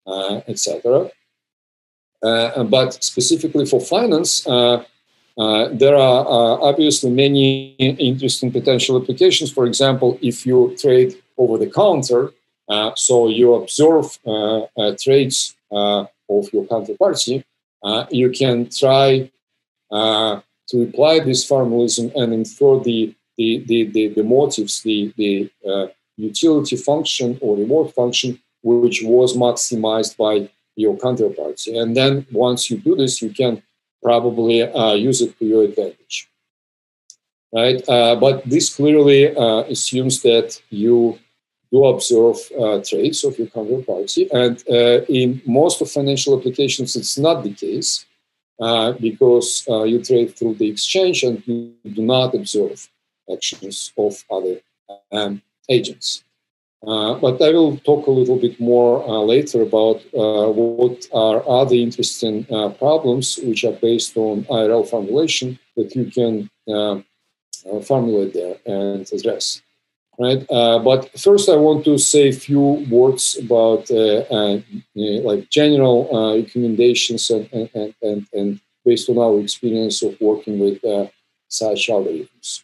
uh, 0.07 0.41
etc. 0.47 1.09
Uh, 2.23 2.63
but 2.63 3.03
specifically 3.03 3.65
for 3.65 3.79
finance, 3.79 4.47
uh, 4.47 4.83
there 5.73 5.95
are 5.95 6.61
obviously 6.61 7.11
many 7.11 7.75
interesting 7.77 8.51
potential 8.51 9.01
applications. 9.01 9.51
For 9.51 9.65
example, 9.65 10.17
if 10.21 10.45
you 10.45 10.75
trade 10.79 11.15
over 11.37 11.57
the 11.57 11.69
counter, 11.69 12.31
so 12.95 13.27
you 13.27 13.53
observe 13.55 14.17
trades 14.99 15.55
of 15.71 16.51
your 16.53 16.65
counterparty, 16.65 17.43
uh, 17.83 18.05
you 18.09 18.29
can 18.29 18.69
try 18.69 19.29
uh, 19.91 20.39
to 20.69 20.83
apply 20.83 21.19
this 21.19 21.45
formalism 21.45 22.11
and 22.15 22.33
infer 22.33 22.79
the 22.79 23.13
the, 23.35 23.63
the, 23.67 23.85
the, 23.85 24.07
the 24.09 24.23
motives, 24.23 24.83
the, 24.83 25.11
the 25.17 25.49
uh, 25.67 25.87
utility 26.17 26.75
function 26.75 27.39
or 27.41 27.57
reward 27.57 27.91
function, 27.91 28.39
which 28.61 29.01
was 29.03 29.35
maximized 29.35 30.17
by 30.17 30.47
your 30.75 30.95
counterparty. 30.97 31.81
And 31.81 31.97
then 31.97 32.27
once 32.31 32.69
you 32.69 32.77
do 32.77 32.95
this, 32.95 33.23
you 33.23 33.31
can 33.31 33.63
probably 34.03 34.61
uh, 34.61 34.93
use 34.93 35.21
it 35.21 35.37
to 35.39 35.45
your 35.45 35.63
advantage. 35.63 36.29
Right? 37.51 37.83
Uh, 37.89 38.17
but 38.17 38.47
this 38.47 38.75
clearly 38.75 39.35
uh, 39.35 39.63
assumes 39.63 40.21
that 40.21 40.61
you 40.69 41.17
do 41.73 41.85
observe 41.85 42.37
uh, 42.59 42.79
trades 42.89 43.23
of 43.23 43.37
your 43.39 43.47
counterparty. 43.47 44.29
And 44.31 44.55
uh, 44.69 45.03
in 45.09 45.41
most 45.45 45.81
of 45.81 45.89
financial 45.89 46.37
applications, 46.37 46.95
it's 46.95 47.17
not 47.17 47.43
the 47.43 47.53
case. 47.53 48.05
Uh, 48.59 48.91
because 48.93 49.65
uh, 49.67 49.81
you 49.83 49.99
trade 50.01 50.37
through 50.37 50.53
the 50.53 50.69
exchange 50.69 51.23
and 51.23 51.41
you 51.47 51.73
do 51.91 52.03
not 52.03 52.35
observe 52.35 52.87
actions 53.33 53.91
of 53.97 54.23
other 54.29 54.61
um, 55.11 55.41
agents. 55.67 56.23
Uh, 56.85 57.15
but 57.15 57.41
I 57.41 57.49
will 57.49 57.77
talk 57.77 58.05
a 58.05 58.11
little 58.11 58.37
bit 58.37 58.59
more 58.59 59.03
uh, 59.03 59.21
later 59.21 59.63
about 59.63 60.03
what 60.13 61.07
are 61.11 61.43
other 61.49 61.75
interesting 61.75 62.45
problems 62.77 63.39
which 63.43 63.63
are 63.63 63.71
based 63.71 64.15
on 64.17 64.43
IRL 64.43 64.87
formulation 64.87 65.57
that 65.75 65.95
you 65.95 66.05
can 66.11 66.49
formulate 67.81 68.33
there 68.33 68.57
and 68.67 69.11
address 69.11 69.62
right? 70.19 70.45
Uh, 70.49 70.79
but 70.79 71.09
first, 71.19 71.49
I 71.49 71.55
want 71.55 71.85
to 71.85 71.97
say 71.97 72.29
a 72.29 72.33
few 72.33 72.85
words 72.89 73.37
about 73.41 73.89
uh, 73.91 74.23
uh, 74.29 74.59
like 74.95 75.49
general 75.49 76.09
uh, 76.15 76.37
recommendations 76.37 77.29
and, 77.29 77.49
and, 77.51 77.93
and, 78.01 78.27
and, 78.33 78.59
based 78.85 79.09
on 79.09 79.17
our 79.17 79.39
experience 79.39 80.01
of 80.01 80.19
working 80.19 80.59
with 80.59 80.83
uh, 80.83 81.07
such 81.47 81.87
algorithms. 81.87 82.63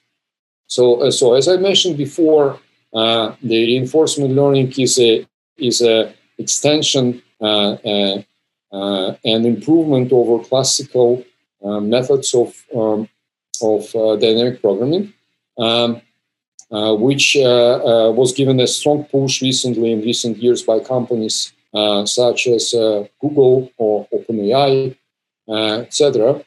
So, 0.68 1.01
uh, 1.01 1.12
so 1.12 1.34
as 1.34 1.48
I 1.48 1.56
mentioned 1.56 1.98
before, 1.98 2.60
the 2.91 3.36
reinforcement 3.41 4.32
learning 4.32 4.74
is 4.77 5.00
a 5.00 5.25
is 5.58 5.82
a 5.82 6.13
extension 6.38 7.22
and 7.39 8.25
improvement 9.24 10.12
over 10.12 10.44
classical 10.44 11.24
methods 11.62 12.34
of 12.34 12.53
um, 12.75 13.08
of 13.62 14.20
dynamic 14.20 14.62
programming. 14.62 15.13
Um, 15.58 16.01
Uh, 16.71 16.93
which 16.93 17.35
uh, 17.35 17.41
uh, 17.41 18.11
was 18.11 18.31
given 18.31 18.59
a 18.59 18.67
strong 18.67 19.03
push 19.05 19.41
recently 19.41 19.91
in 19.91 20.01
recent 20.01 20.38
years 20.38 20.61
by 20.61 20.79
companies 20.79 21.51
uh, 21.73 22.05
such 22.05 22.45
as 22.45 22.75
uh, 22.75 23.03
Google 23.19 23.71
or 23.77 24.07
OpenAI, 24.13 24.95
etc. 25.47 26.43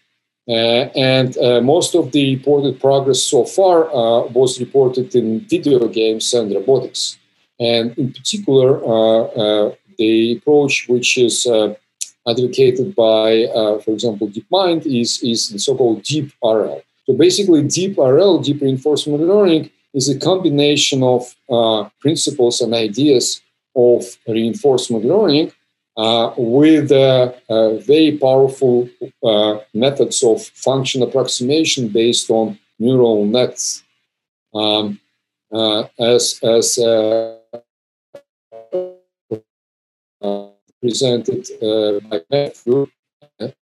and 0.46 1.36
most 1.64 1.96
of 1.96 2.12
the 2.12 2.36
reported 2.36 2.80
progress 2.80 3.20
so 3.20 3.44
far 3.44 3.90
was 4.28 4.60
reported 4.60 5.12
in 5.16 5.40
video 5.40 5.88
games 5.88 6.32
and 6.34 6.54
robotics. 6.54 7.18
And 7.58 7.98
in 7.98 8.12
particular, 8.12 8.78
the 9.98 10.36
approach 10.36 10.86
which 10.88 11.18
is 11.18 11.48
advocated 12.28 12.94
by, 12.94 13.44
uh, 13.46 13.80
for 13.80 13.90
example, 13.90 14.28
DeepMind 14.28 14.86
is, 14.86 15.20
is 15.24 15.48
the 15.48 15.58
so-called 15.58 16.04
deep 16.04 16.30
RL. 16.44 16.80
So 17.06 17.14
basically, 17.14 17.64
deep 17.64 17.98
RL, 17.98 18.38
deep 18.38 18.60
reinforcement 18.60 19.20
learning, 19.20 19.71
is 19.94 20.08
a 20.08 20.18
combination 20.18 21.02
of 21.02 21.34
uh, 21.50 21.88
principles 22.00 22.60
and 22.60 22.74
ideas 22.74 23.42
of 23.74 24.04
reinforcement 24.26 25.04
learning 25.04 25.52
uh, 25.96 26.32
with 26.38 26.90
uh, 26.90 27.32
uh 27.50 27.76
very 27.76 28.16
powerful 28.16 28.88
uh, 29.22 29.58
methods 29.74 30.22
of 30.22 30.42
function 30.42 31.02
approximation 31.02 31.88
based 31.88 32.30
on 32.30 32.58
neural 32.78 33.26
nets. 33.26 33.82
Um, 34.54 35.00
uh, 35.52 35.84
as 35.98 36.40
as 36.42 36.76
presented 40.80 41.46
by 42.08 42.20
Matthew, 42.30 42.86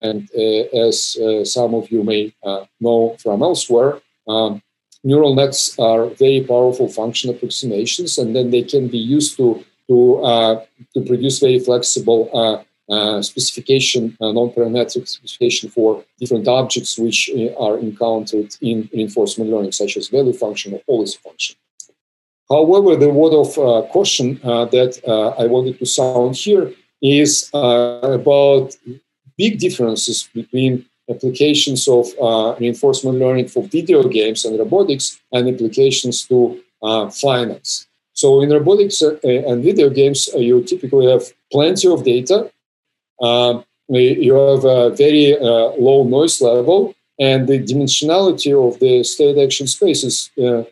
and 0.02 0.30
as 0.74 1.18
some 1.46 1.74
of 1.74 1.90
you 1.90 2.04
may 2.04 2.34
know 2.82 3.16
from 3.20 3.42
elsewhere, 3.42 4.02
um, 4.28 4.62
neural 5.04 5.36
nets 5.36 5.78
are 5.80 6.08
very 6.08 6.42
powerful 6.42 6.88
function 6.88 7.30
approximations, 7.30 8.18
and 8.18 8.36
then 8.36 8.52
they 8.52 8.64
can 8.64 8.88
be 8.88 8.98
used 8.98 9.38
to 9.38 9.64
to 9.88 10.18
uh, 10.24 10.66
to 10.94 11.02
produce 11.02 11.40
very 11.40 11.60
flexible 11.60 12.30
uh, 12.34 12.64
uh, 12.90 13.22
specification, 13.22 14.18
uh, 14.22 14.32
non-parametric 14.32 15.08
specification 15.08 15.70
for 15.70 16.04
different 16.20 16.48
objects 16.48 16.98
which 16.98 17.30
uh, 17.36 17.54
are 17.56 17.78
encountered 17.80 18.56
in 18.62 18.90
reinforcement 18.94 19.50
learning, 19.52 19.72
such 19.72 19.98
as 19.98 20.08
value 20.08 20.34
function 20.34 20.74
or 20.74 20.82
policy 20.88 21.18
function. 21.24 21.56
However, 22.50 22.96
the 22.96 23.10
word 23.10 23.34
of 23.34 23.54
caution 23.92 24.40
that 24.44 24.94
I 25.38 25.48
wanted 25.48 25.78
to 25.80 25.86
sound 25.86 26.38
here 26.38 26.72
is 27.02 27.50
about 27.54 28.74
big 29.38 29.60
differences 29.60 30.30
between 30.34 30.86
applications 31.10 31.88
of 31.88 32.08
reinforcement 32.60 33.18
learning 33.18 33.48
for 33.48 33.64
video 33.64 34.08
games 34.08 34.46
and 34.46 34.60
robotics 34.60 35.20
and 35.32 35.48
applications 35.48 36.26
to 36.26 36.60
finance. 37.12 37.88
So 38.14 38.42
in 38.42 38.50
robotics 38.50 39.02
and 39.02 39.64
video 39.64 39.90
games, 39.90 40.30
you 40.36 40.64
typically 40.64 41.06
have 41.12 41.24
plenty 41.52 41.88
of 41.88 42.04
data 42.04 42.50
uh, 43.22 43.62
you 43.90 44.34
have 44.34 44.66
a 44.66 44.90
very 44.92 45.38
uh, 45.38 45.72
low 45.80 46.04
noise 46.04 46.42
level, 46.42 46.94
and 47.20 47.48
the 47.48 47.60
dimensionality 47.60 48.54
of 48.54 48.80
the 48.80 49.04
state 49.04 49.38
action 49.38 49.68
space 49.68 50.04
is 50.04 50.30
uh, 50.44 50.64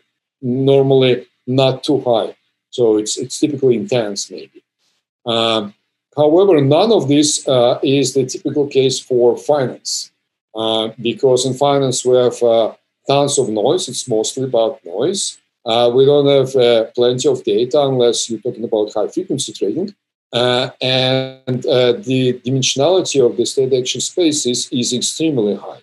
normally 0.42 1.26
not 1.46 1.82
too 1.82 2.00
high. 2.00 2.36
So 2.70 2.98
it's, 2.98 3.16
it's 3.16 3.40
typically 3.40 3.76
intense, 3.76 4.30
maybe. 4.30 4.62
Um, 5.24 5.74
however, 6.16 6.60
none 6.60 6.92
of 6.92 7.08
this 7.08 7.46
uh, 7.48 7.80
is 7.82 8.14
the 8.14 8.26
typical 8.26 8.66
case 8.66 9.00
for 9.00 9.36
finance, 9.36 10.12
uh, 10.56 10.88
because 11.00 11.46
in 11.46 11.54
finance 11.54 12.04
we 12.04 12.16
have 12.16 12.42
uh, 12.42 12.72
tons 13.06 13.38
of 13.38 13.48
noise. 13.48 13.88
It's 13.88 14.08
mostly 14.08 14.44
about 14.44 14.84
noise. 14.84 15.38
we 15.96 16.04
don't 16.06 16.28
have 16.36 16.94
plenty 16.94 17.28
of 17.28 17.44
data 17.44 17.80
unless 17.82 18.28
you're 18.28 18.40
talking 18.40 18.64
about 18.64 18.92
high 18.94 19.08
frequency 19.08 19.52
trading. 19.52 19.94
Uh, 20.32 20.70
and 20.82 21.64
uh, 21.66 21.92
the 21.92 22.40
dimensionality 22.44 23.24
of 23.24 23.36
the 23.36 23.46
state 23.46 23.72
action 23.72 24.00
spaces 24.00 24.68
is 24.72 24.92
extremely 24.92 25.54
high. 25.54 25.80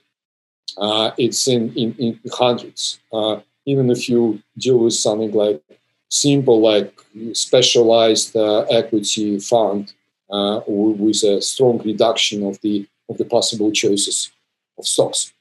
Uh, 0.78 1.12
it's 1.18 1.48
in, 1.48 1.74
in, 1.76 1.96
in 1.98 2.20
hundreds. 2.32 3.00
Uh, 3.12 3.40
even 3.66 3.90
if 3.90 4.10
you 4.10 4.42
deal 4.58 4.80
with 4.80 4.94
something 4.94 5.32
like 5.32 5.62
simple, 6.10 6.62
like 6.62 6.94
specialized 7.34 8.36
uh, 8.36 8.62
equity 8.64 9.40
fund 9.40 9.94
uh, 10.30 10.60
with 10.68 11.24
a 11.24 11.42
strong 11.42 11.82
reduction 11.84 12.46
of 12.46 12.60
the 12.62 12.86
of 13.10 13.18
the 13.18 13.26
possible 13.26 13.72
choices 13.72 14.32
of 14.78 14.88
stocks, 14.88 15.34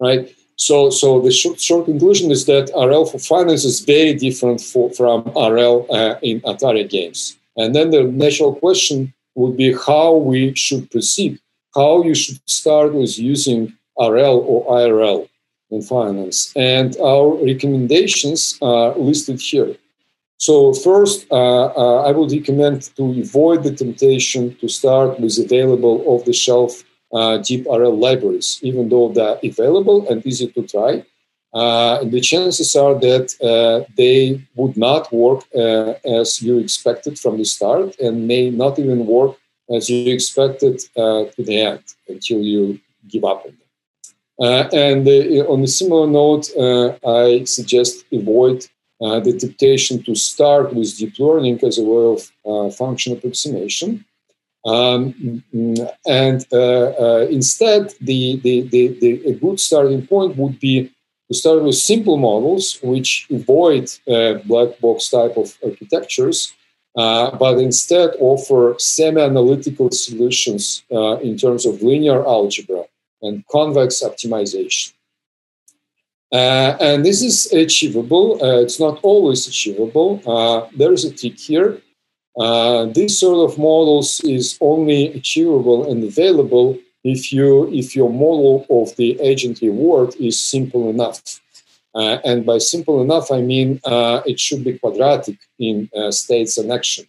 right? 0.00 0.34
So, 0.56 0.90
so 0.90 1.20
the 1.20 1.32
short, 1.32 1.60
short 1.60 1.86
conclusion 1.86 2.30
is 2.30 2.46
that 2.46 2.70
RL 2.76 3.06
for 3.06 3.18
finance 3.18 3.64
is 3.64 3.80
very 3.80 4.14
different 4.14 4.60
for, 4.60 4.90
from 4.90 5.24
RL 5.36 5.86
in 6.22 6.40
Atari 6.42 6.88
games. 6.88 7.36
And 7.56 7.74
then 7.74 7.90
the 7.90 8.04
natural 8.04 8.54
question 8.54 9.12
would 9.34 9.56
be 9.56 9.74
how 9.86 10.14
we 10.14 10.54
should 10.54 10.90
proceed, 10.90 11.40
how 11.74 12.02
you 12.02 12.14
should 12.14 12.38
start 12.48 12.94
with 12.94 13.18
using 13.18 13.72
RL 13.98 14.38
or 14.46 14.66
IRL 14.66 15.28
in 15.70 15.82
finance. 15.82 16.52
And 16.56 16.96
our 16.98 17.34
recommendations 17.44 18.58
are 18.62 18.96
listed 18.96 19.40
here. 19.40 19.76
So 20.38 20.72
first, 20.72 21.26
uh, 21.30 21.66
uh, 21.66 22.02
I 22.02 22.10
would 22.10 22.32
recommend 22.32 22.94
to 22.96 23.20
avoid 23.20 23.62
the 23.62 23.74
temptation 23.74 24.54
to 24.56 24.68
start 24.68 25.18
with 25.20 25.38
available 25.38 26.02
off-the-shelf 26.06 26.84
uh, 27.14 27.38
deep 27.38 27.64
RL 27.66 27.96
libraries, 27.96 28.58
even 28.62 28.88
though 28.88 29.08
they're 29.10 29.38
available 29.42 30.06
and 30.08 30.26
easy 30.26 30.48
to 30.48 30.62
try 30.66 31.04
uh, 31.54 32.02
the 32.02 32.20
chances 32.20 32.74
are 32.74 32.96
that 32.96 33.32
uh, 33.40 33.88
they 33.96 34.40
would 34.56 34.76
not 34.76 35.12
work 35.12 35.44
uh, 35.54 35.94
as 36.04 36.42
you 36.42 36.58
expected 36.58 37.16
from 37.16 37.38
the 37.38 37.44
start 37.44 37.96
and 38.00 38.26
may 38.26 38.50
not 38.50 38.76
even 38.78 39.06
work 39.06 39.36
as 39.70 39.88
you 39.88 40.12
expected 40.12 40.82
uh, 40.96 41.24
to 41.26 41.44
the 41.44 41.60
end 41.60 41.82
until 42.08 42.40
you 42.40 42.80
give 43.08 43.24
up 43.24 43.44
on 43.46 43.52
them. 43.52 43.60
Uh, 44.40 44.68
and 44.72 45.06
on 45.46 45.62
a 45.62 45.68
similar 45.68 46.08
note, 46.08 46.50
I 47.06 47.44
suggest 47.44 48.04
avoid 48.12 48.66
the 48.98 49.36
temptation 49.38 50.02
to 50.02 50.16
start 50.16 50.74
with 50.74 50.96
deep 50.98 51.16
learning 51.20 51.60
as 51.62 51.78
a 51.78 51.84
way 51.84 52.18
of 52.44 52.74
function 52.74 53.12
approximation. 53.12 54.04
Um, 54.64 55.42
and 56.06 56.46
instead, 57.30 57.92
the, 58.00 58.40
the, 58.42 58.62
the, 58.62 58.88
the, 59.00 59.26
a 59.26 59.34
good 59.34 59.60
starting 59.60 60.06
point 60.06 60.36
would 60.36 60.58
be 60.58 60.90
to 61.28 61.34
start 61.34 61.62
with 61.62 61.74
simple 61.74 62.16
models 62.16 62.78
which 62.82 63.26
avoid 63.30 63.90
uh, 64.08 64.34
black 64.44 64.78
box 64.80 65.10
type 65.10 65.36
of 65.36 65.56
architectures, 65.64 66.52
uh, 66.96 67.36
but 67.36 67.58
instead 67.58 68.10
offer 68.20 68.74
semi-analytical 68.78 69.90
solutions 69.90 70.84
uh, 70.92 71.16
in 71.16 71.36
terms 71.36 71.66
of 71.66 71.82
linear 71.82 72.24
algebra 72.26 72.84
and 73.22 73.46
convex 73.46 74.02
optimization. 74.02 74.92
Uh, 76.32 76.76
and 76.80 77.04
this 77.04 77.22
is 77.22 77.52
achievable. 77.52 78.42
Uh, 78.42 78.60
it's 78.60 78.80
not 78.80 78.98
always 79.02 79.46
achievable. 79.46 80.20
Uh, 80.26 80.68
there 80.76 80.92
is 80.92 81.04
a 81.04 81.14
trick 81.14 81.38
here. 81.38 81.80
This 82.94 83.20
sort 83.20 83.50
of 83.50 83.58
models 83.58 84.20
is 84.20 84.58
only 84.60 85.12
achievable 85.12 85.90
and 85.90 86.02
available 86.04 86.78
if 87.04 87.32
you 87.32 87.70
if 87.72 87.94
your 87.94 88.10
model 88.10 88.66
of 88.70 88.96
the 88.96 89.20
agent 89.20 89.60
reward 89.60 90.14
is 90.18 90.40
simple 90.40 90.90
enough. 90.90 91.40
Uh, 91.94 92.18
and 92.24 92.44
by 92.44 92.58
simple 92.58 93.00
enough, 93.02 93.30
I 93.30 93.40
mean 93.40 93.80
uh, 93.84 94.22
it 94.26 94.40
should 94.40 94.64
be 94.64 94.78
quadratic 94.78 95.38
in 95.58 95.88
uh, 95.96 96.10
states 96.10 96.58
and 96.58 96.72
action. 96.72 97.06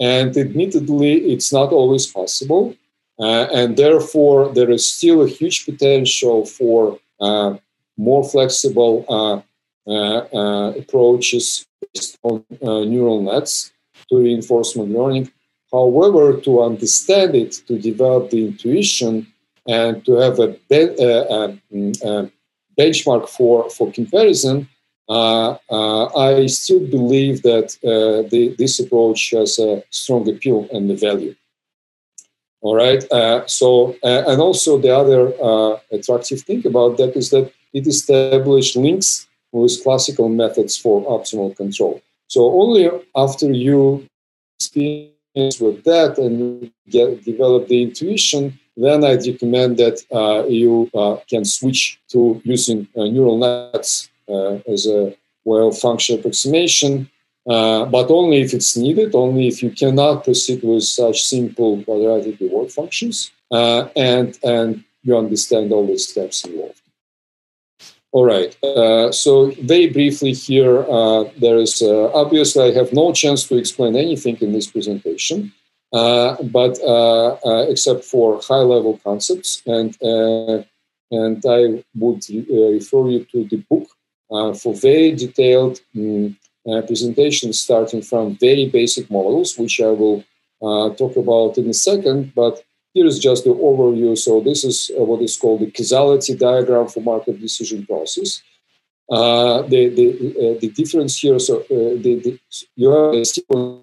And 0.00 0.36
admittedly, 0.36 1.32
it's 1.32 1.52
not 1.52 1.70
always 1.70 2.06
possible. 2.06 2.74
Uh, 3.20 3.46
and 3.54 3.76
therefore, 3.76 4.52
there 4.52 4.70
is 4.70 4.92
still 4.92 5.22
a 5.22 5.28
huge 5.28 5.64
potential 5.64 6.46
for 6.46 6.98
uh, 7.20 7.54
more 7.96 8.28
flexible 8.28 9.04
uh, 9.08 9.40
approaches 10.76 11.64
based 11.94 12.18
on 12.24 12.44
neural 12.60 13.20
nets 13.20 13.70
to 14.08 14.18
reinforcement 14.18 14.90
learning. 14.90 15.30
However, 15.72 16.40
to 16.40 16.62
understand 16.62 17.34
it, 17.34 17.52
to 17.66 17.78
develop 17.78 18.30
the 18.30 18.46
intuition, 18.46 19.26
and 19.66 20.04
to 20.04 20.12
have 20.12 20.38
a, 20.38 20.48
be- 20.68 20.96
uh, 20.98 21.52
uh, 22.04 22.26
benchmark 22.78 23.28
for, 23.28 23.70
for 23.70 23.90
comparison, 23.92 24.68
uh, 25.08 25.56
I 26.16 26.46
still 26.46 26.80
believe 26.80 27.42
that 27.42 27.76
the, 27.82 28.54
this 28.58 28.78
approach 28.80 29.30
has 29.30 29.58
a 29.58 29.82
strong 29.90 30.28
appeal 30.28 30.68
and 30.72 30.88
the 30.88 30.96
value. 30.96 31.34
All 32.64 32.74
right. 32.74 33.04
Uh, 33.12 33.46
so, 33.46 33.94
uh, 34.02 34.24
and 34.26 34.40
also 34.40 34.78
the 34.78 34.88
other 34.88 35.34
uh, 35.42 35.78
attractive 35.92 36.40
thing 36.40 36.66
about 36.66 36.96
that 36.96 37.14
is 37.14 37.28
that 37.28 37.52
it 37.74 37.86
established 37.86 38.74
links 38.74 39.28
with 39.52 39.82
classical 39.82 40.30
methods 40.30 40.74
for 40.76 41.04
optimal 41.04 41.54
control. 41.54 42.00
So 42.34 42.40
only 42.62 42.90
after 43.14 43.52
you 43.52 44.08
experience 44.58 45.60
with 45.60 45.84
that 45.84 46.18
and 46.18 46.68
get, 46.88 47.24
develop 47.24 47.68
the 47.68 47.80
intuition, 47.80 48.58
then 48.76 49.04
I'd 49.04 49.24
recommend 49.24 49.76
that 49.76 49.96
uh, 50.20 50.44
you 50.48 50.90
uh, 50.94 51.18
can 51.30 51.44
switch 51.44 52.00
to 52.08 52.42
using 52.42 52.88
uh, 52.96 53.04
neural 53.04 53.38
nets 53.38 54.10
uh, 54.28 54.54
as 54.74 54.84
a 54.88 55.14
well 55.44 55.70
function 55.70 56.18
approximation, 56.18 57.08
uh, 57.48 57.84
but 57.84 58.10
only 58.10 58.40
if 58.40 58.52
it's 58.52 58.76
needed, 58.76 59.14
only 59.14 59.46
if 59.46 59.62
you 59.62 59.70
cannot 59.70 60.24
proceed 60.24 60.60
with 60.64 60.82
such 60.82 61.22
simple 61.22 61.84
quadratic 61.84 62.40
reward 62.40 62.72
functions, 62.72 63.30
uh, 63.52 63.86
and 63.94 64.40
and 64.42 64.82
you 65.04 65.16
understand 65.16 65.70
all 65.70 65.86
the 65.86 65.98
steps 65.98 66.44
involved. 66.44 66.83
All 68.14 68.24
right. 68.24 68.52
so 69.12 69.32
very 69.72 69.88
briefly 69.88 70.32
here, 70.32 70.76
there 71.44 71.58
is 71.58 71.82
obviously 72.22 72.62
I 72.68 72.72
have 72.78 72.92
no 72.92 73.12
chance 73.12 73.40
to 73.48 73.56
explain 73.56 73.96
anything 73.96 74.36
in 74.40 74.52
this 74.52 74.68
presentation. 74.74 75.52
Uh, 75.94 76.42
but 76.42 76.76
uh, 76.82 77.34
uh, 77.46 77.66
except 77.68 78.04
for 78.04 78.40
high-level 78.42 79.00
concepts, 79.04 79.62
and 79.64 79.96
and 81.10 81.40
I 81.46 81.84
would 81.94 82.22
refer 82.28 83.08
you 83.14 83.24
to 83.30 83.44
the 83.44 83.62
book 83.70 83.86
for 84.60 84.74
very 84.74 85.12
detailed 85.12 85.80
um, 85.96 86.36
presentations, 86.88 87.60
starting 87.60 88.02
from 88.02 88.36
very 88.38 88.66
basic 88.68 89.08
models, 89.08 89.56
which 89.56 89.80
I 89.80 89.92
will 90.00 90.24
talk 90.60 91.16
about 91.16 91.58
in 91.58 91.68
a 91.68 91.74
second. 91.74 92.32
But 92.34 92.64
here 92.94 93.06
is 93.06 93.18
just 93.18 93.44
the 93.44 93.50
overview. 93.50 94.16
So 94.16 94.40
this 94.40 94.64
is 94.64 94.90
what 94.96 95.20
is 95.20 95.36
called 95.36 95.60
the 95.60 95.70
causality 95.70 96.34
diagram 96.34 96.86
for 96.88 97.02
Markov 97.02 97.40
decision 97.40 97.84
process. 97.84 98.42
Uh, 99.10 99.62
the 99.62 99.88
the 99.98 100.06
uh, 100.42 100.58
the 100.60 100.70
difference 100.70 101.18
here. 101.18 101.38
So 101.38 101.60
uh, 101.60 101.98
the, 102.04 102.12
the, 102.24 102.38
you 102.76 102.90
have 102.90 103.14
a 103.14 103.24
sequence 103.24 103.82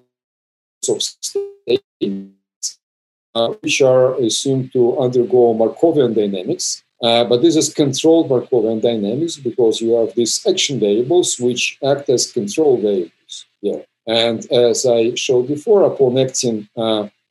of 0.90 1.02
states, 1.04 2.80
uh, 3.36 3.50
which 3.62 3.82
are 3.82 4.16
assumed 4.16 4.74
to 4.74 4.98
undergo 4.98 5.54
Markovian 5.54 6.16
dynamics. 6.16 6.84
Uh, 7.04 7.24
but 7.26 7.42
this 7.42 7.56
is 7.56 7.74
controlled 7.74 8.30
Markovian 8.30 8.82
dynamics 8.82 9.36
because 9.36 9.82
you 9.82 9.94
have 9.94 10.16
these 10.16 10.46
action 10.48 10.80
variables 10.80 11.40
which 11.40 11.78
act 11.84 12.10
as 12.10 12.32
control 12.32 12.78
variables. 12.78 13.46
Yeah. 13.62 13.82
And 14.08 14.52
as 14.52 14.86
I 14.86 15.14
showed 15.16 15.48
before, 15.48 15.84
upon 15.84 16.18
acting 16.18 16.68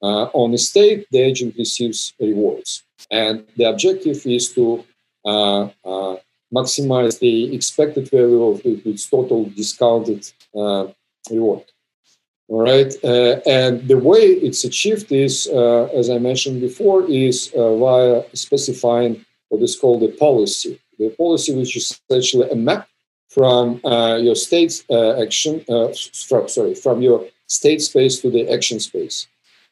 uh, 0.02 0.24
on 0.32 0.54
a 0.54 0.58
state, 0.58 1.06
the 1.10 1.20
agent 1.20 1.54
receives 1.56 2.14
rewards. 2.18 2.82
And 3.10 3.44
the 3.56 3.64
objective 3.64 4.24
is 4.26 4.52
to 4.54 4.84
uh, 5.24 5.68
uh, 5.84 6.16
maximize 6.54 7.18
the 7.18 7.54
expected 7.54 8.10
value 8.10 8.44
of 8.44 8.60
its 8.64 9.08
total 9.08 9.44
discounted 9.44 10.30
uh, 10.54 10.86
reward. 11.30 11.64
All 12.48 12.62
right, 12.62 12.92
uh, 13.04 13.40
and 13.46 13.86
the 13.86 13.96
way 13.96 14.22
it's 14.22 14.64
achieved 14.64 15.12
is, 15.12 15.48
uh, 15.52 15.84
as 15.94 16.10
I 16.10 16.18
mentioned 16.18 16.60
before, 16.60 17.08
is 17.08 17.52
via 17.54 18.24
specifying 18.34 19.24
what 19.50 19.62
is 19.62 19.78
called 19.78 20.02
a 20.02 20.08
policy. 20.08 20.80
The 20.98 21.10
policy, 21.10 21.54
which 21.54 21.76
is 21.76 22.00
essentially 22.10 22.50
a 22.50 22.56
map 22.56 22.88
from 23.28 23.80
your 23.84 24.34
state 24.34 24.82
action, 24.90 25.64
from, 26.28 26.48
sorry, 26.48 26.74
from 26.74 27.02
your 27.02 27.24
state 27.46 27.82
space 27.82 28.20
to 28.22 28.30
the 28.30 28.50
action 28.52 28.80
space. 28.80 29.28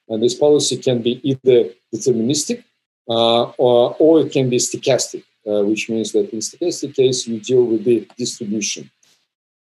And 0.09 0.23
this 0.23 0.35
policy 0.35 0.79
can 0.79 1.03
be 1.03 1.21
either 1.23 1.71
deterministic 1.95 2.65
uh, 3.09 3.45
or, 3.59 3.97
or 3.99 4.21
it 4.21 4.33
can 4.33 4.51
be 4.51 4.59
stochastic, 4.59 5.25
uh, 5.47 5.65
which 5.65 5.89
means 5.89 6.13
that 6.13 6.31
in 6.31 6.41
stochastic 6.41 6.95
case, 6.95 7.27
you 7.27 7.41
deal 7.41 7.65
with 7.65 7.85
the 7.85 8.07
distribution. 8.17 8.91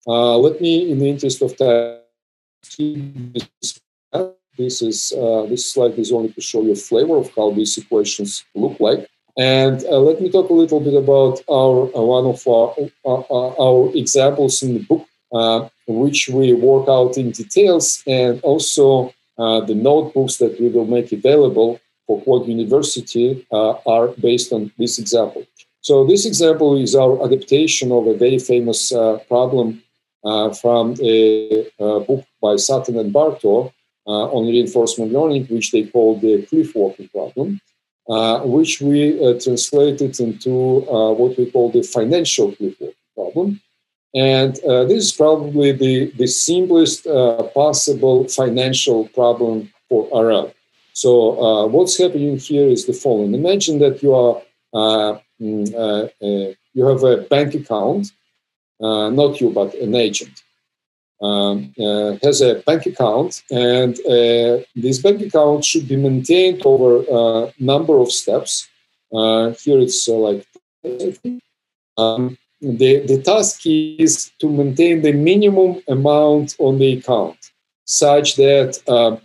Uh, 0.05 0.37
let 0.37 0.59
me, 0.61 0.91
in 0.91 0.99
the 0.99 1.09
interest 1.09 1.41
of 1.41 1.55
time, 1.57 1.99
this 4.57 4.81
is 4.81 5.13
uh, 5.13 5.43
this 5.45 5.71
slide 5.71 5.99
is 5.99 6.11
only 6.11 6.31
to 6.33 6.41
show 6.41 6.61
you 6.61 6.71
a 6.71 6.75
flavor 6.75 7.17
of 7.17 7.29
how 7.35 7.51
these 7.51 7.77
equations 7.77 8.43
look 8.55 8.79
like. 8.79 9.07
And 9.37 9.83
uh, 9.85 9.99
let 9.99 10.19
me 10.19 10.31
talk 10.31 10.49
a 10.49 10.53
little 10.53 10.79
bit 10.79 10.95
about 10.95 11.41
our 11.49 11.95
uh, 11.95 12.01
one 12.01 12.25
of 12.25 12.45
our, 12.47 12.73
our 13.59 13.91
examples 13.95 14.63
in 14.63 14.73
the 14.73 14.83
book, 14.83 15.07
which 15.87 16.29
we 16.29 16.53
work 16.53 16.89
out 16.89 17.17
in 17.17 17.31
details, 17.31 18.01
and 18.07 18.41
also 18.41 19.13
the 19.37 19.75
notebooks 19.75 20.37
that 20.37 20.59
we 20.59 20.69
will 20.69 20.85
make 20.85 21.11
available 21.11 21.79
for 22.07 22.21
QuantUniversity 22.23 23.45
uh, 23.51 23.73
are 23.85 24.07
based 24.19 24.51
on 24.53 24.71
this 24.77 24.97
example. 24.97 25.43
So 25.81 26.05
this 26.05 26.25
example 26.25 26.77
is 26.77 26.95
our 26.95 27.23
adaptation 27.23 27.91
of 27.91 28.07
a 28.07 28.17
very 28.17 28.39
famous 28.39 28.91
uh, 28.91 29.19
problem 29.27 29.83
uh, 30.23 30.53
from 30.53 30.95
a, 31.01 31.67
a, 31.79 31.99
book 31.99 32.25
by 32.41 32.55
Sutton 32.55 32.97
and 32.97 33.13
Barto 33.13 33.73
uh, 34.07 34.25
on 34.35 34.47
reinforcement 34.47 35.11
learning, 35.11 35.45
which 35.45 35.71
they 35.71 35.83
call 35.83 36.19
the 36.19 36.45
cliff 36.47 36.73
walking 36.75 37.09
problem, 37.09 37.61
uh, 38.09 38.39
which 38.41 38.81
we 38.81 39.17
uh, 39.23 39.39
translated 39.39 40.19
into 40.19 40.81
what 41.19 41.37
we 41.37 41.51
call 41.51 41.71
the 41.71 41.83
financial 41.83 42.53
cliff 42.55 42.75
walking 42.79 42.95
problem. 43.15 43.61
And 44.17 44.55
this 44.89 45.03
is 45.05 45.11
probably 45.11 45.71
the, 45.71 46.11
the 46.17 46.27
simplest 46.27 47.05
possible 47.53 48.27
financial 48.27 49.07
problem 49.09 49.71
for 49.89 50.09
RL. 50.11 50.53
So 50.97 51.39
uh, 51.39 51.67
what's 51.67 51.95
happening 51.95 52.37
here 52.37 52.67
is 52.67 52.87
the 52.87 52.93
following. 52.93 53.35
Imagine 53.35 53.77
that 53.77 54.01
you 54.01 54.15
are 54.15 54.41
uh, 54.73 55.19
mm, 55.39 55.71
uh, 55.75 56.07
uh 56.25 56.53
you 56.73 56.85
have 56.87 57.03
a 57.03 57.17
bank 57.33 57.53
account, 57.53 58.11
uh, 58.81 59.11
not 59.11 59.39
you 59.39 59.51
but 59.51 59.75
an 59.75 59.93
agent 59.93 60.41
um, 61.21 61.71
uh, 61.79 62.17
has 62.23 62.41
a 62.41 62.55
bank 62.65 62.87
account, 62.87 63.43
and 63.51 63.95
this 64.75 64.97
bank 64.97 65.21
account 65.21 65.63
should 65.63 65.87
be 65.87 65.97
maintained 65.97 66.63
over 66.65 66.91
a 67.21 67.53
number 67.59 67.95
of 67.99 68.11
steps. 68.11 68.67
here 69.63 69.79
it's 69.85 70.07
like 70.07 70.47
um, 71.97 72.37
the 72.61 73.05
the 73.05 73.21
task 73.21 73.61
is 73.65 74.31
to 74.39 74.49
maintain 74.49 75.01
the 75.01 75.13
minimum 75.13 75.81
amount 75.87 76.55
on 76.59 76.79
the 76.79 76.93
account, 76.93 77.37
such 77.85 78.35
that 78.35 78.79
uh, 78.87 79.17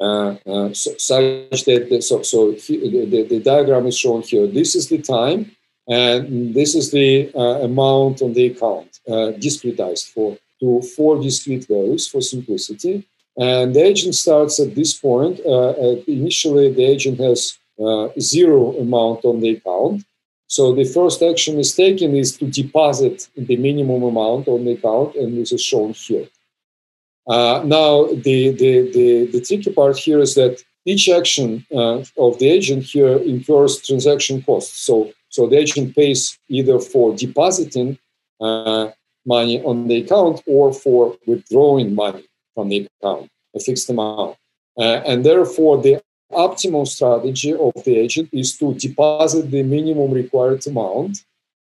uh, 0.00 0.72
so, 0.72 0.90
such 0.98 1.64
that 1.64 2.02
so, 2.02 2.22
so 2.22 2.52
he, 2.52 3.06
the, 3.06 3.22
the 3.22 3.40
diagram 3.40 3.86
is 3.86 3.96
shown 3.96 4.22
here. 4.22 4.46
This 4.46 4.74
is 4.74 4.88
the 4.88 4.98
time, 4.98 5.52
and 5.88 6.54
this 6.54 6.74
is 6.74 6.90
the 6.90 7.30
uh, 7.34 7.60
amount 7.62 8.20
on 8.22 8.32
the 8.34 8.46
account, 8.46 9.00
uh, 9.08 9.32
discretized 9.38 10.12
for 10.12 10.36
to 10.60 10.82
four 10.96 11.20
discrete 11.20 11.66
values 11.66 12.08
for 12.08 12.20
simplicity. 12.20 13.06
And 13.36 13.74
the 13.74 13.82
agent 13.82 14.14
starts 14.14 14.60
at 14.60 14.74
this 14.74 14.94
point. 14.94 15.40
Uh, 15.44 15.74
initially, 16.06 16.72
the 16.72 16.84
agent 16.84 17.18
has 17.18 17.58
zero 18.20 18.76
amount 18.78 19.24
on 19.24 19.40
the 19.40 19.50
account. 19.50 20.04
So 20.46 20.74
the 20.74 20.84
first 20.84 21.22
action 21.22 21.58
is 21.58 21.74
taken 21.74 22.14
is 22.14 22.36
to 22.38 22.46
deposit 22.46 23.28
the 23.36 23.56
minimum 23.56 24.02
amount 24.02 24.48
on 24.48 24.64
the 24.64 24.72
account, 24.72 25.14
and 25.16 25.36
this 25.36 25.52
is 25.52 25.62
shown 25.62 25.92
here. 25.92 26.28
Uh, 27.26 27.62
now, 27.64 28.06
the, 28.06 28.50
the, 28.50 28.90
the, 28.92 29.26
the, 29.32 29.40
tricky 29.40 29.72
part 29.72 29.96
here 29.96 30.20
is 30.20 30.34
that 30.34 30.62
each 30.84 31.08
action 31.08 31.64
uh, 31.74 32.04
of 32.18 32.38
the 32.38 32.48
agent 32.50 32.84
here 32.84 33.16
incurs 33.16 33.80
transaction 33.80 34.42
costs. 34.42 34.78
So, 34.80 35.10
so 35.30 35.46
the 35.46 35.56
agent 35.56 35.96
pays 35.96 36.38
either 36.48 36.78
for 36.78 37.16
depositing 37.16 37.98
uh, 38.42 38.90
money 39.24 39.62
on 39.64 39.88
the 39.88 40.02
account 40.02 40.42
or 40.46 40.74
for 40.74 41.16
withdrawing 41.26 41.94
money 41.94 42.24
from 42.54 42.68
the 42.68 42.86
account, 43.00 43.30
a 43.56 43.60
fixed 43.60 43.88
amount. 43.88 44.36
Uh, 44.78 45.00
and 45.06 45.24
therefore, 45.24 45.80
the 45.80 46.02
optimal 46.34 46.86
strategy 46.86 47.52
of 47.54 47.72
the 47.84 47.96
agent 47.96 48.28
is 48.32 48.56
to 48.58 48.74
deposit 48.74 49.50
the 49.50 49.62
minimum 49.62 50.10
required 50.12 50.66
amount 50.66 51.24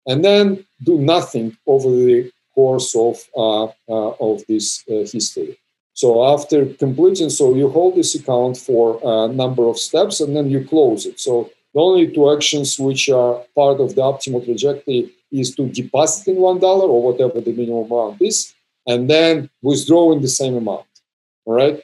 and 0.07 0.23
then 0.23 0.65
do 0.83 0.99
nothing 0.99 1.57
over 1.65 1.89
the 1.89 2.31
course 2.53 2.95
of 2.95 3.15
uh, 3.35 3.65
uh, 3.89 4.11
of 4.19 4.45
this 4.47 4.83
uh, 4.89 5.05
history. 5.11 5.57
So 5.93 6.25
after 6.33 6.65
completing, 6.65 7.29
so 7.29 7.55
you 7.55 7.69
hold 7.69 7.95
this 7.95 8.15
account 8.15 8.57
for 8.57 8.99
a 9.03 9.27
number 9.27 9.67
of 9.67 9.77
steps 9.77 10.19
and 10.19 10.35
then 10.35 10.49
you 10.49 10.65
close 10.65 11.05
it. 11.05 11.19
So 11.19 11.49
the 11.73 11.79
only 11.79 12.07
two 12.07 12.31
actions 12.31 12.77
which 12.79 13.09
are 13.09 13.41
part 13.55 13.79
of 13.79 13.95
the 13.95 14.01
optimal 14.01 14.43
trajectory 14.43 15.11
is 15.31 15.55
to 15.55 15.69
deposit 15.69 16.27
in 16.31 16.37
one 16.37 16.59
dollar 16.59 16.87
or 16.87 17.01
whatever 17.01 17.39
the 17.41 17.51
minimum 17.51 17.91
amount 17.91 18.21
is, 18.21 18.53
and 18.87 19.09
then 19.09 19.49
withdrawing 19.61 20.21
the 20.21 20.27
same 20.27 20.55
amount. 20.55 20.87
All 21.45 21.53
right. 21.53 21.81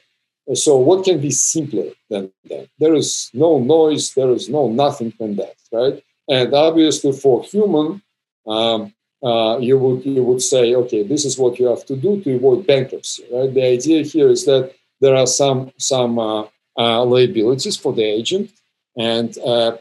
So 0.54 0.78
what 0.78 1.06
can 1.06 1.22
be 1.22 1.32
simpler 1.32 1.92
than 2.10 2.32
that? 2.46 2.68
There 2.80 2.96
is 2.96 3.30
no 3.34 3.60
noise. 3.60 4.14
There 4.14 4.32
is 4.32 4.50
no 4.50 4.70
nothing 4.70 5.14
than 5.20 5.36
that, 5.36 5.56
right? 5.72 6.04
And 6.28 6.54
obviously, 6.54 7.12
for 7.12 7.44
human, 7.44 8.02
um, 8.48 8.94
uh, 9.24 9.58
you 9.60 9.78
would 9.78 10.06
you 10.06 10.24
would 10.24 10.42
say, 10.42 10.74
okay, 10.76 11.04
this 11.04 11.26
is 11.26 11.38
what 11.38 11.60
you 11.60 11.68
have 11.68 11.86
to 11.86 11.96
do 11.96 12.22
to 12.22 12.36
avoid 12.36 12.66
bankruptcy. 12.66 13.24
Right? 13.32 13.54
The 13.54 13.64
idea 13.64 14.04
here 14.04 14.30
is 14.30 14.46
that 14.46 14.74
there 15.00 15.16
are 15.16 15.28
some 15.28 15.72
some 15.78 16.18
uh, 16.18 16.46
uh, 16.78 17.06
liabilities 17.06 17.78
for 17.78 17.94
the 17.94 18.04
agent, 18.04 18.52
and 18.98 19.38
uh, 19.40 19.78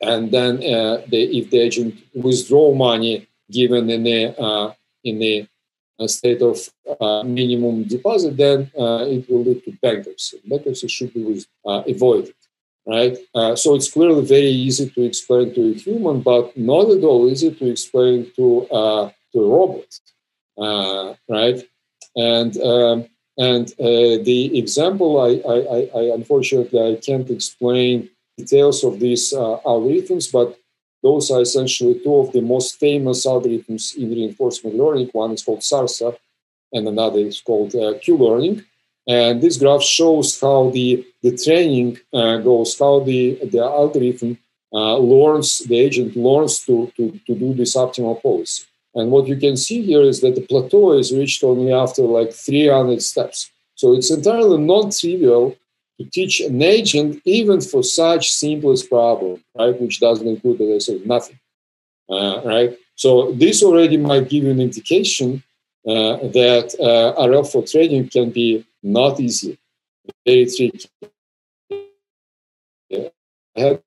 and 0.00 0.30
then 0.30 0.56
uh, 0.58 1.02
the, 1.08 1.38
if 1.38 1.50
the 1.50 1.60
agent 1.60 1.94
withdraw 2.14 2.74
money 2.74 3.26
given 3.50 3.90
in 3.90 4.02
the 4.04 4.40
uh, 4.40 4.72
in 5.04 5.18
the 5.18 5.46
state 6.06 6.42
of 6.42 6.56
minimum 7.26 7.84
deposit, 7.84 8.36
then 8.36 8.70
it 8.76 9.28
will 9.28 9.44
lead 9.44 9.64
to 9.64 9.72
bankruptcy. 9.82 10.40
Bankruptcy 10.44 10.88
should 10.88 11.12
be 11.14 11.44
avoided 11.64 12.34
right? 12.88 13.16
Uh, 13.34 13.54
so 13.54 13.74
it's 13.74 13.92
clearly 13.92 14.24
very 14.24 14.54
easy 14.66 14.88
to 14.90 15.02
explain 15.02 15.54
to 15.54 15.72
a 15.72 15.74
human, 15.74 16.22
but 16.22 16.56
not 16.56 16.90
at 16.90 17.04
all 17.04 17.30
easy 17.30 17.54
to 17.54 17.70
explain 17.70 18.32
to 18.34 18.66
uh, 18.70 19.10
to 19.32 19.38
a 19.44 19.48
robot, 19.48 19.90
uh, 20.56 21.14
right? 21.28 21.62
And 22.16 22.56
um, 22.62 23.04
and 23.36 23.66
uh, 23.78 24.24
the 24.28 24.58
example, 24.58 25.20
I, 25.20 25.30
I, 25.54 26.00
I, 26.00 26.14
unfortunately 26.14 26.80
I 26.80 26.96
can't 26.96 27.30
explain 27.30 28.10
details 28.36 28.82
of 28.82 28.98
these 28.98 29.32
uh, 29.32 29.58
algorithms, 29.64 30.32
but 30.32 30.57
those 31.02 31.30
are 31.30 31.40
essentially 31.40 32.00
two 32.00 32.16
of 32.16 32.32
the 32.32 32.40
most 32.40 32.78
famous 32.78 33.26
algorithms 33.26 33.96
in 33.96 34.10
reinforcement 34.10 34.76
learning. 34.76 35.08
One 35.12 35.32
is 35.32 35.42
called 35.42 35.60
SARSA, 35.60 36.16
and 36.72 36.88
another 36.88 37.20
is 37.20 37.40
called 37.40 37.74
uh, 37.74 37.94
Q-learning. 37.98 38.64
And 39.06 39.40
this 39.40 39.56
graph 39.56 39.82
shows 39.82 40.38
how 40.40 40.70
the, 40.70 41.06
the 41.22 41.36
training 41.36 41.98
uh, 42.12 42.38
goes, 42.38 42.78
how 42.78 43.00
the, 43.00 43.38
the 43.42 43.60
algorithm 43.60 44.38
uh, 44.72 44.98
learns, 44.98 45.60
the 45.60 45.78
agent 45.78 46.14
learns 46.14 46.64
to, 46.66 46.92
to, 46.96 47.18
to 47.26 47.34
do 47.34 47.54
this 47.54 47.74
optimal 47.74 48.20
policy. 48.20 48.64
And 48.94 49.10
what 49.10 49.26
you 49.26 49.36
can 49.36 49.56
see 49.56 49.82
here 49.82 50.02
is 50.02 50.20
that 50.20 50.34
the 50.34 50.42
plateau 50.42 50.92
is 50.92 51.12
reached 51.12 51.42
only 51.42 51.72
after 51.72 52.02
like 52.02 52.32
300 52.32 53.00
steps. 53.00 53.50
So 53.76 53.94
it's 53.94 54.10
entirely 54.10 54.58
non-trivial 54.58 55.56
to 55.98 56.04
teach 56.10 56.40
an 56.40 56.62
agent 56.62 57.20
even 57.24 57.60
for 57.60 57.82
such 57.82 58.32
simplest 58.32 58.88
problem, 58.88 59.42
right, 59.58 59.78
which 59.80 60.00
doesn't 60.00 60.26
include, 60.26 60.60
as 60.60 60.88
I 60.88 60.92
said, 60.92 61.06
nothing, 61.06 61.38
uh, 62.08 62.40
right? 62.44 62.78
So 62.94 63.32
this 63.32 63.62
already 63.62 63.96
might 63.96 64.28
give 64.28 64.44
you 64.44 64.50
an 64.50 64.60
indication 64.60 65.42
uh, 65.86 66.16
that 66.38 66.74
uh, 66.80 67.26
RL 67.26 67.44
for 67.44 67.64
trading 67.64 68.08
can 68.08 68.30
be 68.30 68.64
not 68.82 69.18
easy, 69.18 69.58
very 70.24 70.46
tricky. 70.46 70.88
Yeah. 72.88 73.08
I 73.56 73.60
had 73.60 73.82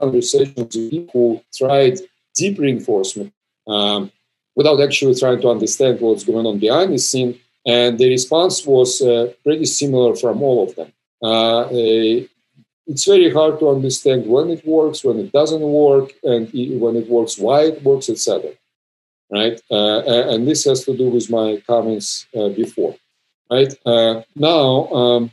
conversations 0.00 0.56
with 0.56 0.90
people 0.90 1.10
who 1.12 1.42
tried 1.54 1.98
deep 2.34 2.58
reinforcement 2.58 3.32
um, 3.66 4.10
without 4.56 4.80
actually 4.80 5.14
trying 5.14 5.40
to 5.40 5.48
understand 5.48 6.00
what's 6.00 6.24
going 6.24 6.46
on 6.46 6.58
behind 6.58 6.92
the 6.92 6.98
scene, 6.98 7.38
and 7.64 7.98
the 7.98 8.08
response 8.08 8.66
was 8.66 9.00
uh, 9.00 9.32
pretty 9.44 9.66
similar 9.66 10.16
from 10.16 10.42
all 10.42 10.68
of 10.68 10.74
them. 10.74 10.92
Uh, 11.22 11.68
a, 11.70 12.28
it's 12.86 13.04
very 13.04 13.30
hard 13.30 13.60
to 13.60 13.68
understand 13.68 14.26
when 14.26 14.50
it 14.50 14.66
works, 14.66 15.04
when 15.04 15.18
it 15.18 15.32
doesn't 15.32 15.60
work, 15.60 16.12
and 16.24 16.50
when 16.80 16.96
it 16.96 17.08
works, 17.08 17.38
why 17.38 17.62
it 17.62 17.82
works, 17.82 18.10
etc. 18.10 18.50
Right, 19.30 19.58
uh, 19.70 20.00
and 20.30 20.46
this 20.46 20.64
has 20.64 20.84
to 20.84 20.96
do 20.96 21.08
with 21.08 21.30
my 21.30 21.62
comments 21.66 22.26
uh, 22.36 22.48
before. 22.50 22.96
Right 23.50 23.72
uh, 23.86 24.22
now, 24.34 24.88
um, 24.88 25.30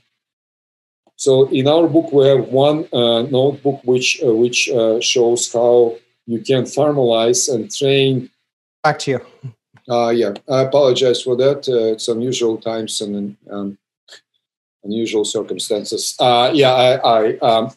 so 1.15 1.49
in 1.49 1.67
our 1.67 1.87
book 1.87 2.13
we 2.13 2.27
have 2.27 2.47
one 2.47 2.87
uh, 2.93 3.23
notebook 3.23 3.81
which 3.83 4.21
uh, 4.23 4.33
which 4.33 4.69
shows 5.01 5.51
how 5.51 5.97
you 6.27 6.39
can 6.39 6.63
formalize 6.63 7.53
and 7.53 7.69
train. 7.75 8.29
Back 8.83 8.99
to 8.99 9.11
you. 9.11 9.21
yeah, 10.11 10.33
I 10.47 10.61
apologize 10.61 11.21
for 11.23 11.35
that. 11.35 11.67
it's 11.67 12.07
unusual 12.07 12.57
times 12.57 13.01
and 13.01 13.35
um, 13.49 13.77
unusual 14.83 15.25
circumstances. 15.25 16.15
Uh, 16.19 16.51
yeah, 16.53 16.71
I, 16.71 16.89
I 16.95 17.37
um, 17.39 17.71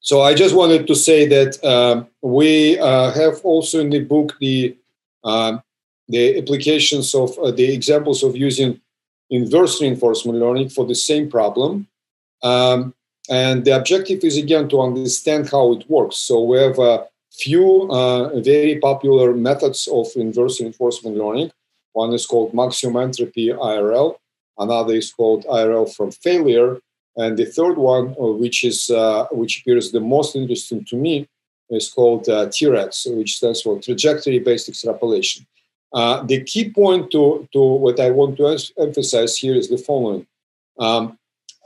so 0.00 0.22
I 0.22 0.34
just 0.34 0.54
wanted 0.54 0.86
to 0.86 0.94
say 0.94 1.26
that 1.26 1.64
um, 1.64 2.06
we 2.22 2.78
uh, 2.78 3.10
have 3.12 3.40
also 3.42 3.80
in 3.80 3.90
the 3.90 4.00
book 4.00 4.34
the 4.40 4.76
um, 5.24 5.62
the 6.08 6.38
applications 6.38 7.14
of 7.14 7.36
uh, 7.38 7.50
the 7.50 7.72
examples 7.72 8.22
of 8.22 8.36
using 8.36 8.80
inverse 9.30 9.80
reinforcement 9.80 10.38
learning 10.38 10.68
for 10.68 10.86
the 10.86 10.94
same 10.94 11.28
problem. 11.28 11.88
Um, 12.42 12.94
and 13.28 13.64
the 13.64 13.72
objective 13.72 14.22
is 14.22 14.36
again 14.36 14.68
to 14.68 14.80
understand 14.80 15.48
how 15.50 15.72
it 15.72 15.90
works. 15.90 16.16
So 16.18 16.42
we 16.42 16.58
have 16.58 16.78
a 16.78 17.06
few 17.32 17.90
uh, 17.90 18.40
very 18.40 18.78
popular 18.78 19.34
methods 19.34 19.88
of 19.88 20.06
inverse 20.14 20.60
reinforcement 20.60 21.16
learning. 21.16 21.50
One 21.92 22.12
is 22.12 22.26
called 22.26 22.54
maximum 22.54 23.02
entropy 23.02 23.48
IRL, 23.48 24.16
Another 24.58 24.94
is 24.94 25.12
called 25.12 25.44
IRL 25.46 25.94
from 25.94 26.10
failure. 26.10 26.80
And 27.16 27.36
the 27.36 27.46
third 27.46 27.78
one, 27.78 28.14
uh, 28.20 28.32
which 28.42 28.64
is 28.64 28.90
uh, 28.90 29.26
which 29.30 29.60
appears 29.60 29.90
the 29.90 30.00
most 30.00 30.36
interesting 30.36 30.84
to 30.86 30.96
me, 30.96 31.28
is 31.70 31.88
called 31.88 32.28
uh, 32.28 32.46
TREX, 32.46 33.06
which 33.16 33.36
stands 33.36 33.62
for 33.62 33.80
trajectory-based 33.80 34.68
extrapolation. 34.68 35.46
Uh, 35.92 36.22
the 36.24 36.42
key 36.44 36.70
point 36.70 37.10
to, 37.10 37.48
to 37.52 37.60
what 37.60 37.98
I 38.00 38.10
want 38.10 38.36
to 38.36 38.72
emphasize 38.78 39.36
here 39.36 39.54
is 39.54 39.68
the 39.68 39.78
following. 39.78 40.26
Um, 40.78 41.18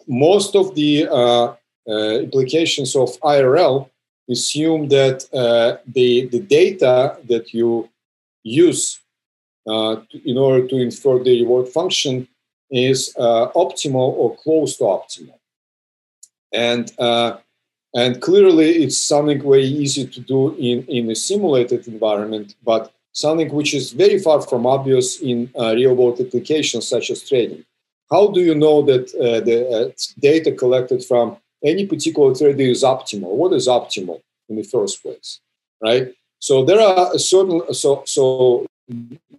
most 0.07 0.55
of 0.55 0.75
the 0.75 1.09
uh, 1.09 1.55
uh, 1.89 2.23
applications 2.23 2.95
of 2.95 3.09
IRL 3.21 3.91
assume 4.31 4.89
that 4.89 5.27
the, 5.87 6.27
the 6.27 6.41
data 6.41 7.19
that 7.29 7.53
you 7.53 7.89
use 8.45 9.01
in 9.67 10.39
order 10.39 10.67
to 10.69 10.77
infer 10.77 11.19
the 11.19 11.43
reward 11.43 11.69
function 11.69 12.29
is 12.71 13.15
uh, 13.19 13.49
optimal 13.55 14.15
or 14.21 14.37
close 14.37 14.77
to 14.77 14.85
optimal. 14.85 15.39
And 16.53 16.91
uh, 16.99 17.39
and 17.95 18.21
clearly, 18.23 18.85
it's 18.85 18.99
something 18.99 19.43
very 19.43 19.65
easy 19.65 20.07
to 20.07 20.21
do 20.21 20.55
in, 20.55 20.85
in 20.87 21.11
a 21.11 21.15
simulated 21.17 21.89
environment, 21.89 22.55
but 22.63 22.93
something 23.13 23.53
which 23.53 23.75
is 23.75 23.91
very 23.91 24.19
far 24.19 24.41
from 24.43 24.65
obvious 24.65 25.21
in 25.21 25.51
uh, 25.59 25.75
real 25.75 25.95
world 25.97 26.21
applications 26.21 26.87
such 26.87 27.11
as 27.11 27.29
trading. 27.29 27.65
How 28.11 28.31
do 28.31 28.41
you 28.41 28.55
know 28.55 28.83
that 28.83 29.13
uh, 29.15 29.41
the 29.41 29.69
uh, 29.69 29.91
data 30.21 30.53
collected 30.53 31.05
from 31.05 31.37
any 31.65 31.87
particular 31.87 32.35
trader 32.35 32.63
is 32.63 32.85
optimal? 32.85 33.35
What 33.35 33.53
is 33.53 33.67
optimal 33.67 34.21
in 34.49 34.57
the 34.57 34.63
first 34.63 35.03
place, 35.03 35.41
right? 35.83 36.13
So 36.39 36.65
there 36.65 36.81
are 36.81 37.19
certain 37.19 37.75
so 37.75 38.03
so 38.07 38.67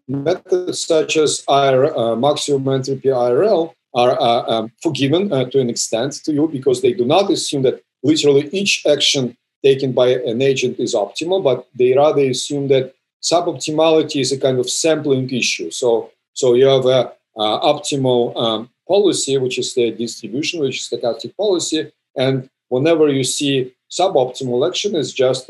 methods 0.07 0.85
such 0.85 1.17
as 1.17 1.43
IR, 1.47 1.97
uh, 1.97 2.15
maximum 2.15 2.67
entropy 2.67 3.09
IRL 3.09 3.73
are 3.93 4.19
uh, 4.19 4.43
um, 4.47 4.71
forgiven 4.81 5.31
uh, 5.31 5.45
to 5.45 5.59
an 5.59 5.69
extent 5.69 6.13
to 6.25 6.33
you 6.33 6.47
because 6.47 6.81
they 6.81 6.93
do 6.93 7.05
not 7.05 7.29
assume 7.29 7.61
that 7.63 7.83
literally 8.03 8.47
each 8.51 8.85
action 8.85 9.37
taken 9.63 9.91
by 9.91 10.07
an 10.07 10.41
agent 10.41 10.79
is 10.79 10.95
optimal, 10.95 11.43
but 11.43 11.67
they 11.75 11.93
rather 11.93 12.21
assume 12.21 12.67
that 12.69 12.93
suboptimality 13.21 14.21
is 14.21 14.31
a 14.31 14.39
kind 14.39 14.57
of 14.59 14.69
sampling 14.69 15.29
issue. 15.29 15.69
So, 15.69 16.09
so 16.33 16.55
you 16.55 16.65
have 16.65 16.85
a 16.85 17.13
optimal 17.37 18.35
um, 18.35 18.69
policy, 18.87 19.37
which 19.37 19.59
is 19.59 19.75
the 19.75 19.91
distribution, 19.91 20.61
which 20.61 20.79
is 20.79 20.89
stochastic 20.89 21.35
policy, 21.37 21.91
and 22.15 22.49
whenever 22.69 23.07
you 23.09 23.23
see 23.23 23.73
suboptimal 23.91 24.67
action, 24.67 24.95
it's 24.95 25.11
just 25.11 25.47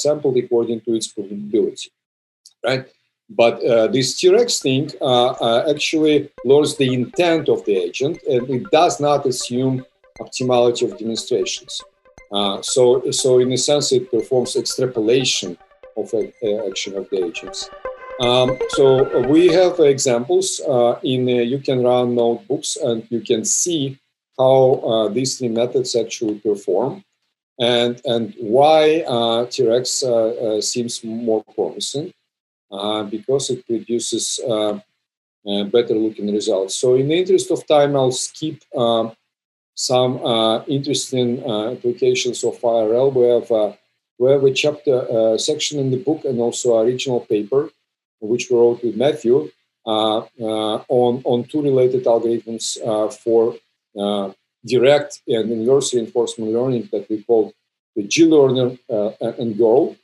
sampled 0.00 0.36
according 0.38 0.80
to 0.82 0.94
its 0.94 1.08
probability, 1.08 1.90
right? 2.64 2.86
But 3.36 3.64
uh, 3.64 3.86
this 3.86 4.20
TREX 4.20 4.60
thing 4.60 4.90
uh, 5.00 5.28
uh, 5.28 5.66
actually 5.72 6.30
lowers 6.44 6.76
the 6.76 6.92
intent 6.92 7.48
of 7.48 7.64
the 7.64 7.76
agent 7.76 8.18
and 8.28 8.48
it 8.50 8.70
does 8.70 9.00
not 9.00 9.24
assume 9.26 9.84
optimality 10.20 10.90
of 10.90 10.98
demonstrations. 10.98 11.80
Uh, 12.30 12.60
so, 12.62 13.10
so 13.10 13.38
in 13.38 13.52
a 13.52 13.58
sense, 13.58 13.92
it 13.92 14.10
performs 14.10 14.56
extrapolation 14.56 15.56
of 15.96 16.12
a 16.14 16.32
action 16.68 16.96
of 16.96 17.08
the 17.10 17.24
agents. 17.24 17.68
Um, 18.20 18.58
so 18.70 19.06
uh, 19.06 19.28
we 19.28 19.48
have 19.48 19.80
examples 19.80 20.60
uh, 20.68 20.98
in 21.02 21.26
you 21.28 21.58
can 21.58 21.82
run 21.82 22.14
notebooks 22.14 22.76
and 22.76 23.06
you 23.10 23.20
can 23.20 23.44
see 23.44 23.98
how 24.38 25.10
these 25.12 25.38
three 25.38 25.48
methods 25.48 25.94
actually 25.94 26.38
perform 26.38 27.04
and 27.60 28.00
and 28.04 28.34
why 28.40 29.04
TREX 29.50 30.62
seems 30.62 31.04
more 31.04 31.44
promising. 31.54 32.12
Uh, 32.72 33.02
because 33.02 33.50
it 33.50 33.66
produces 33.66 34.40
uh, 34.48 34.78
uh, 35.46 35.64
better 35.64 35.92
looking 35.92 36.32
results. 36.32 36.74
So 36.74 36.94
in 36.94 37.08
the 37.08 37.18
interest 37.18 37.50
of 37.50 37.66
time, 37.66 37.94
I'll 37.94 38.12
skip 38.12 38.62
some 39.74 40.12
interesting 40.66 41.44
applications 41.44 42.42
of 42.42 42.58
IRL. 42.62 43.12
We 43.12 43.26
have, 43.28 43.76
we 44.18 44.30
have 44.30 44.44
a 44.44 44.54
chapter 44.54 45.36
section 45.36 45.80
in 45.80 45.90
the 45.90 45.98
book 45.98 46.24
and 46.24 46.40
also 46.40 46.76
a 46.76 46.84
original 46.84 47.20
paper, 47.20 47.68
which 48.20 48.48
we 48.48 48.56
wrote 48.56 48.82
with 48.82 48.96
Matthew, 48.96 49.50
on, 49.84 51.22
on 51.24 51.44
two 51.44 51.60
related 51.60 52.04
algorithms 52.04 52.78
for 53.22 53.54
direct 54.64 55.20
and 55.28 55.52
inverse 55.52 55.92
reinforcement 55.92 56.52
learning 56.52 56.88
that 56.90 57.06
we 57.10 57.22
call 57.22 57.52
the 57.96 58.04
GLearner 58.04 58.78
and 59.38 59.58
Go. 59.58 59.76
Uh, 59.88 59.90
uh, 59.90 60.01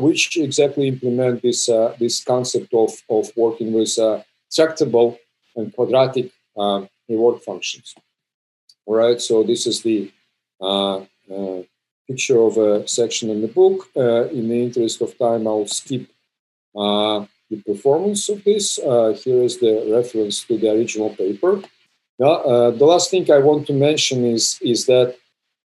which 0.00 0.36
exactly 0.36 0.88
implement 0.88 1.42
this 1.42 1.68
uh, 1.68 1.94
this 1.98 2.22
concept 2.24 2.72
of, 2.74 2.90
of 3.08 3.30
working 3.36 3.72
with 3.72 3.96
tractable 4.52 5.18
and 5.56 5.74
quadratic 5.74 6.30
um, 6.56 6.88
reward 7.08 7.42
functions. 7.42 7.94
All 8.86 8.96
right, 8.96 9.20
so 9.20 9.42
this 9.42 9.66
is 9.66 9.82
the 9.82 10.10
picture 12.06 12.40
of 12.40 12.58
a 12.58 12.86
section 12.86 13.30
in 13.30 13.40
the 13.40 13.48
book. 13.48 13.88
in 13.96 14.48
the 14.48 14.62
interest 14.62 15.00
of 15.00 15.16
time, 15.18 15.46
I'll 15.46 15.66
skip 15.66 16.06
the 17.50 17.62
performance 17.62 18.28
of 18.28 18.42
this. 18.44 18.78
Uh, 18.78 19.16
here 19.22 19.42
is 19.42 19.58
the 19.58 19.90
reference 19.92 20.44
to 20.44 20.58
the 20.58 20.70
original 20.70 21.10
paper. 21.10 21.62
Now, 22.18 22.32
uh, 22.32 22.70
the 22.70 22.84
last 22.84 23.10
thing 23.10 23.30
I 23.30 23.38
want 23.38 23.66
to 23.66 23.72
mention 23.72 24.24
is, 24.24 24.58
is 24.62 24.86
that 24.86 25.16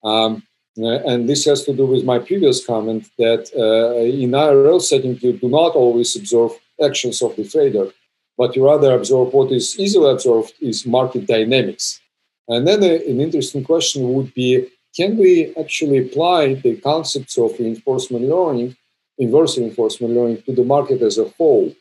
um, 0.02 0.32
uh, 0.36 0.40
and 0.78 1.28
this 1.28 1.44
has 1.46 1.64
to 1.64 1.74
do 1.74 1.86
with 1.86 2.04
my 2.04 2.18
previous 2.18 2.64
comment 2.64 3.08
that 3.18 3.50
uh, 3.56 4.00
in 4.00 4.30
IRL 4.30 4.80
setting, 4.80 5.18
you 5.20 5.32
do 5.32 5.48
not 5.48 5.74
always 5.74 6.14
observe 6.16 6.52
actions 6.82 7.20
of 7.22 7.34
the 7.36 7.48
trader, 7.48 7.90
but 8.36 8.54
you 8.54 8.64
rather 8.64 8.94
observe 8.94 9.32
what 9.32 9.50
is 9.50 9.78
easily 9.78 10.10
observed 10.10 10.52
is 10.60 10.86
market 10.86 11.26
dynamics. 11.26 12.00
And 12.46 12.66
then 12.66 12.82
a, 12.82 12.96
an 13.10 13.20
interesting 13.20 13.64
question 13.64 14.12
would 14.14 14.32
be, 14.34 14.68
can 14.96 15.16
we 15.16 15.54
actually 15.56 15.98
apply 15.98 16.54
the 16.54 16.76
concepts 16.76 17.36
of 17.36 17.58
reinforcement 17.58 18.24
learning, 18.24 18.76
inverse 19.18 19.58
reinforcement 19.58 20.14
learning 20.14 20.42
to 20.42 20.54
the 20.54 20.64
market 20.64 21.02
as 21.02 21.18
a 21.18 21.28
whole? 21.30 21.74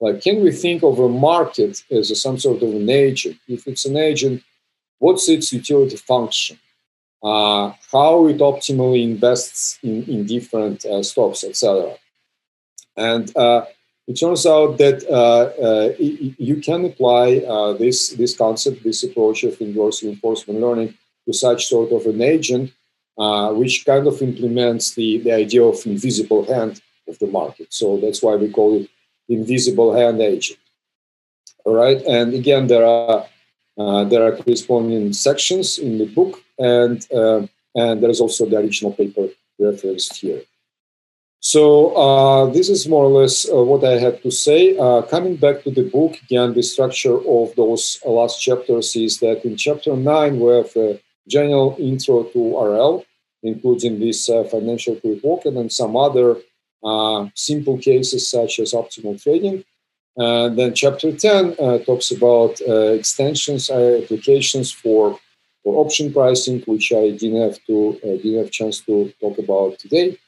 Like, 0.00 0.22
can 0.22 0.42
we 0.42 0.52
think 0.52 0.82
of 0.82 0.98
a 0.98 1.08
market 1.08 1.82
as 1.90 2.10
a, 2.10 2.16
some 2.16 2.38
sort 2.38 2.62
of 2.62 2.70
an 2.70 2.88
agent? 2.88 3.36
If 3.46 3.66
it's 3.66 3.84
an 3.84 3.96
agent, 3.96 4.42
what's 4.98 5.28
its 5.28 5.52
utility 5.52 5.96
function? 5.96 6.58
Uh, 7.22 7.72
how 7.92 8.26
it 8.26 8.38
optimally 8.38 9.02
invests 9.02 9.78
in, 9.82 10.04
in 10.04 10.26
different 10.26 10.84
uh, 10.84 11.02
stocks, 11.02 11.44
etc. 11.44 11.94
And 12.96 13.34
uh, 13.36 13.66
it 14.06 14.14
turns 14.14 14.46
out 14.46 14.78
that 14.78 15.04
uh, 15.08 15.62
uh, 15.62 15.94
you 15.98 16.56
can 16.56 16.84
apply 16.84 17.38
uh, 17.46 17.74
this, 17.74 18.10
this 18.10 18.36
concept, 18.36 18.82
this 18.82 19.02
approach 19.02 19.44
of 19.44 19.60
inverse 19.60 20.02
reinforcement 20.02 20.60
learning 20.60 20.94
to 21.26 21.32
such 21.32 21.66
sort 21.66 21.92
of 21.92 22.06
an 22.06 22.20
agent, 22.22 22.72
which 23.16 23.84
kind 23.84 24.06
of 24.06 24.20
implements 24.22 24.94
the, 24.94 25.18
the 25.18 25.32
idea 25.32 25.62
of 25.62 25.84
invisible 25.86 26.44
hand 26.52 26.80
of 27.06 27.18
the 27.18 27.26
market. 27.26 27.72
So 27.72 27.98
that's 27.98 28.22
why 28.22 28.36
we 28.36 28.50
call 28.50 28.80
it 28.80 28.90
invisible 29.28 29.94
hand 29.94 30.20
agent. 30.20 30.58
All 31.64 31.74
right, 31.74 32.00
and 32.02 32.32
again, 32.32 32.66
there 32.68 32.86
are 32.86 33.26
uh, 33.78 34.04
there 34.04 34.22
are 34.26 34.36
corresponding 34.36 35.12
sections 35.12 35.78
in 35.78 35.98
the 35.98 36.06
book, 36.06 36.42
and 36.58 37.06
uh, 37.12 37.46
and 37.74 38.02
there 38.02 38.10
is 38.10 38.20
also 38.20 38.46
the 38.46 38.56
original 38.56 38.92
paper 38.92 39.28
referenced 39.58 40.16
here. 40.16 40.42
So 41.40 41.94
uh, 41.96 42.46
this 42.50 42.68
is 42.68 42.86
more 42.86 43.04
or 43.04 43.22
less 43.22 43.48
uh, 43.48 43.62
what 43.62 43.82
I 43.84 43.98
had 43.98 44.22
to 44.22 44.30
say. 44.30 44.76
Uh, 44.76 45.02
coming 45.02 45.36
back 45.36 45.62
to 45.62 45.70
the 45.70 45.88
book, 45.88 46.20
again, 46.24 46.52
the 46.52 46.62
structure 46.62 47.16
of 47.16 47.54
those 47.56 47.98
last 48.04 48.42
chapters 48.42 48.94
is 48.94 49.20
that 49.20 49.44
in 49.44 49.56
chapter 49.56 49.96
nine 49.96 50.38
we 50.38 50.52
have 50.52 50.76
a 50.76 51.00
general 51.26 51.76
intro 51.78 52.24
to 52.24 52.58
RL, 52.58 53.04
including 53.42 54.00
this 54.00 54.28
uh, 54.28 54.44
financial 54.44 54.96
quick 54.96 55.46
and 55.46 55.56
then 55.56 55.70
some 55.70 55.96
other 55.96 56.36
simple 57.34 57.78
cases 57.78 58.28
such 58.28 58.58
as 58.58 58.72
optimal 58.72 59.20
trading. 59.22 59.64
And 60.16 60.58
then 60.58 60.74
chapter 60.74 61.16
10 61.16 61.56
uh, 61.58 61.78
talks 61.78 62.10
about 62.10 62.60
extensions, 62.60 63.70
applications 63.70 64.72
for, 64.72 65.18
for 65.62 65.84
option 65.84 66.12
pricing, 66.12 66.60
which 66.66 66.92
I 66.92 67.10
didn't 67.10 67.42
have 67.42 67.58
to 67.66 67.98
didn't 68.02 68.38
have 68.38 68.50
chance 68.50 68.80
to 68.80 69.12
talk 69.20 69.38
about 69.38 69.78
today 69.78 70.18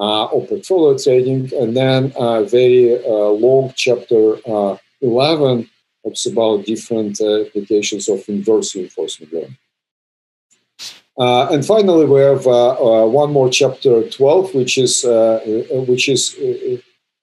uh, 0.00 0.24
or 0.26 0.46
portfolio 0.46 0.96
trading. 0.98 1.52
And 1.54 1.76
then 1.76 2.12
a 2.16 2.44
very 2.44 3.04
uh, 3.04 3.30
long 3.46 3.72
chapter 3.76 4.36
uh, 4.46 4.76
11 5.02 5.68
talks 6.02 6.26
about 6.26 6.64
different 6.64 7.20
applications 7.20 8.08
of 8.08 8.26
inverse 8.28 8.74
reinforcement 8.74 9.32
learning. 9.32 9.58
Uh, 11.18 11.52
and 11.52 11.66
finally, 11.66 12.06
we 12.06 12.20
have 12.20 12.46
uh, 12.46 13.02
uh, 13.02 13.06
one 13.06 13.30
more 13.30 13.50
chapter 13.50 14.08
12, 14.08 14.54
which 14.54 14.78
is 14.78 15.04
which 15.86 16.08
is 16.08 16.34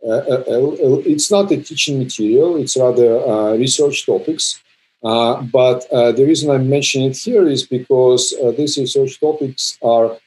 it's 0.08 1.32
not 1.32 1.52
a 1.52 1.58
teaching 1.58 2.00
material; 2.00 2.58
it's 2.58 2.78
rather 2.78 3.58
research 3.58 4.06
topics. 4.06 4.62
but 5.02 5.80
the 5.92 6.26
reason 6.28 6.50
I'm 6.50 6.70
mentioning 6.70 7.12
it 7.12 7.18
here 7.18 7.48
is 7.48 7.64
because 7.66 8.34
these 8.58 8.78
research 8.78 9.20
topics 9.20 9.78
are 9.82 10.18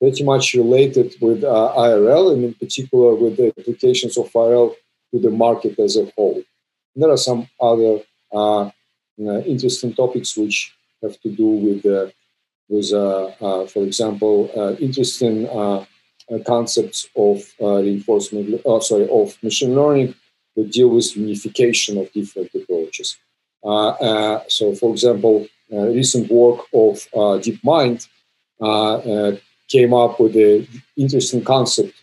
pretty 0.00 0.24
much 0.24 0.54
related 0.54 1.14
with 1.20 1.44
uh, 1.44 1.74
IRL 1.76 2.32
and 2.32 2.44
in 2.44 2.54
particular 2.54 3.14
with 3.14 3.36
the 3.36 3.52
applications 3.58 4.16
of 4.16 4.32
IRL 4.32 4.74
to 5.12 5.20
the 5.20 5.30
market 5.30 5.78
as 5.78 5.96
a 5.96 6.10
whole. 6.16 6.42
And 6.94 7.02
there 7.02 7.10
are 7.10 7.18
some 7.18 7.48
other 7.60 8.00
uh, 8.32 8.62
uh, 8.64 8.70
interesting 9.42 9.92
topics 9.92 10.36
which 10.36 10.74
have 11.02 11.20
to 11.20 11.28
do 11.28 11.46
with, 11.46 11.86
uh, 11.86 12.10
with 12.68 12.92
uh, 12.92 13.26
uh, 13.40 13.66
for 13.66 13.84
example, 13.84 14.50
interesting 14.80 15.46
Uh, 16.30 16.38
concepts 16.46 17.08
of 17.16 17.42
uh, 17.60 17.82
reinforcement, 17.82 18.60
oh, 18.64 18.78
sorry, 18.78 19.08
of 19.10 19.36
machine 19.42 19.74
learning 19.74 20.14
that 20.54 20.70
deal 20.70 20.88
with 20.88 21.16
unification 21.16 21.98
of 21.98 22.12
different 22.12 22.50
approaches. 22.54 23.16
so, 24.48 24.74
for 24.80 24.92
example, 24.92 25.46
recent 25.70 26.30
work 26.30 26.60
of 26.72 26.94
DeepMind 27.44 28.06
came 29.68 29.92
up 29.94 30.20
with 30.20 30.36
an 30.36 30.68
interesting 30.96 31.42
concept 31.42 31.94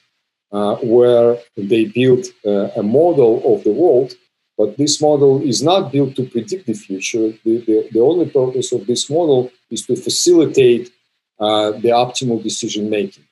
uh, 0.52 0.76
where 0.78 1.38
they 1.56 1.86
built 1.86 2.26
uh, 2.46 2.70
a 2.76 2.84
model 2.84 3.34
of 3.54 3.63
the 3.63 3.72
world, 3.72 4.13
but 4.58 4.78
this 4.78 5.02
model 5.02 5.42
is 5.42 5.62
not 5.62 5.92
built 5.92 6.16
to 6.16 6.24
predict 6.24 6.66
the 6.66 6.74
future. 6.74 7.34
The, 7.44 7.58
the, 7.68 7.90
the 7.92 8.00
only 8.00 8.30
purpose 8.30 8.72
of 8.72 8.88
this 8.88 9.10
model 9.10 9.52
is 9.70 9.86
to 9.86 9.96
facilitate 9.96 10.92
uh, 11.40 11.72
the 11.72 11.90
optimal 11.90 12.42
decision 12.42 12.90
making. 12.90 13.27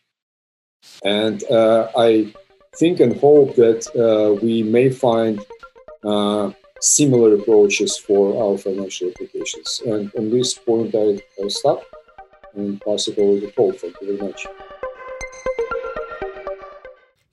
And 1.04 1.44
uh, 1.46 1.90
I 1.98 2.34
think 2.76 3.00
and 3.00 3.18
hope 3.18 3.56
that 3.56 3.88
uh, 3.96 4.40
we 4.44 4.64
may 4.64 4.90
find 4.90 5.40
uh, 6.04 6.52
similar 6.82 7.36
approaches 7.36 7.98
for 7.98 8.42
our 8.44 8.58
financial 8.58 9.10
applications. 9.10 9.82
And 9.86 10.12
on 10.16 10.30
this 10.30 10.54
point, 10.54 10.94
I, 10.96 11.22
I 11.44 11.48
stop 11.48 11.84
and 12.54 12.80
possible 12.82 13.40
the 13.40 13.52
Paul. 13.56 13.74
Thank 13.74 13.96
you 14.02 14.18
very 14.18 14.30
much. 14.30 14.48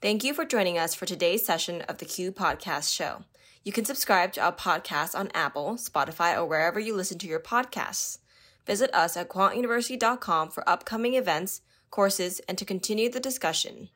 Thank 0.01 0.25
you 0.25 0.35
for 0.35 0.45
joining 0.45 0.79
us 0.79 0.95
for 0.95 1.07
today's 1.07 1.47
session 1.47 1.83
of 1.83 1.99
the 1.99 2.05
Q 2.05 2.33
Podcast 2.33 2.93
Show. 2.93 3.23
You 3.63 3.71
can 3.71 3.85
subscribe 3.85 4.33
to 4.33 4.41
our 4.41 4.53
podcast 4.53 5.17
on 5.17 5.31
Apple, 5.33 5.75
Spotify, 5.75 6.37
or 6.37 6.45
wherever 6.45 6.81
you 6.81 6.97
listen 6.97 7.19
to 7.19 7.29
your 7.29 7.39
podcasts. 7.39 8.19
Visit 8.67 8.93
us 8.93 9.17
at 9.17 9.29
quantuniversity.com 9.29 10.51
for 10.51 10.69
upcoming 10.69 11.15
events, 11.15 11.61
courses, 11.93 12.41
and 12.49 12.59
to 12.59 12.65
continue 12.65 13.09
the 13.09 13.21
discussion. 13.21 13.89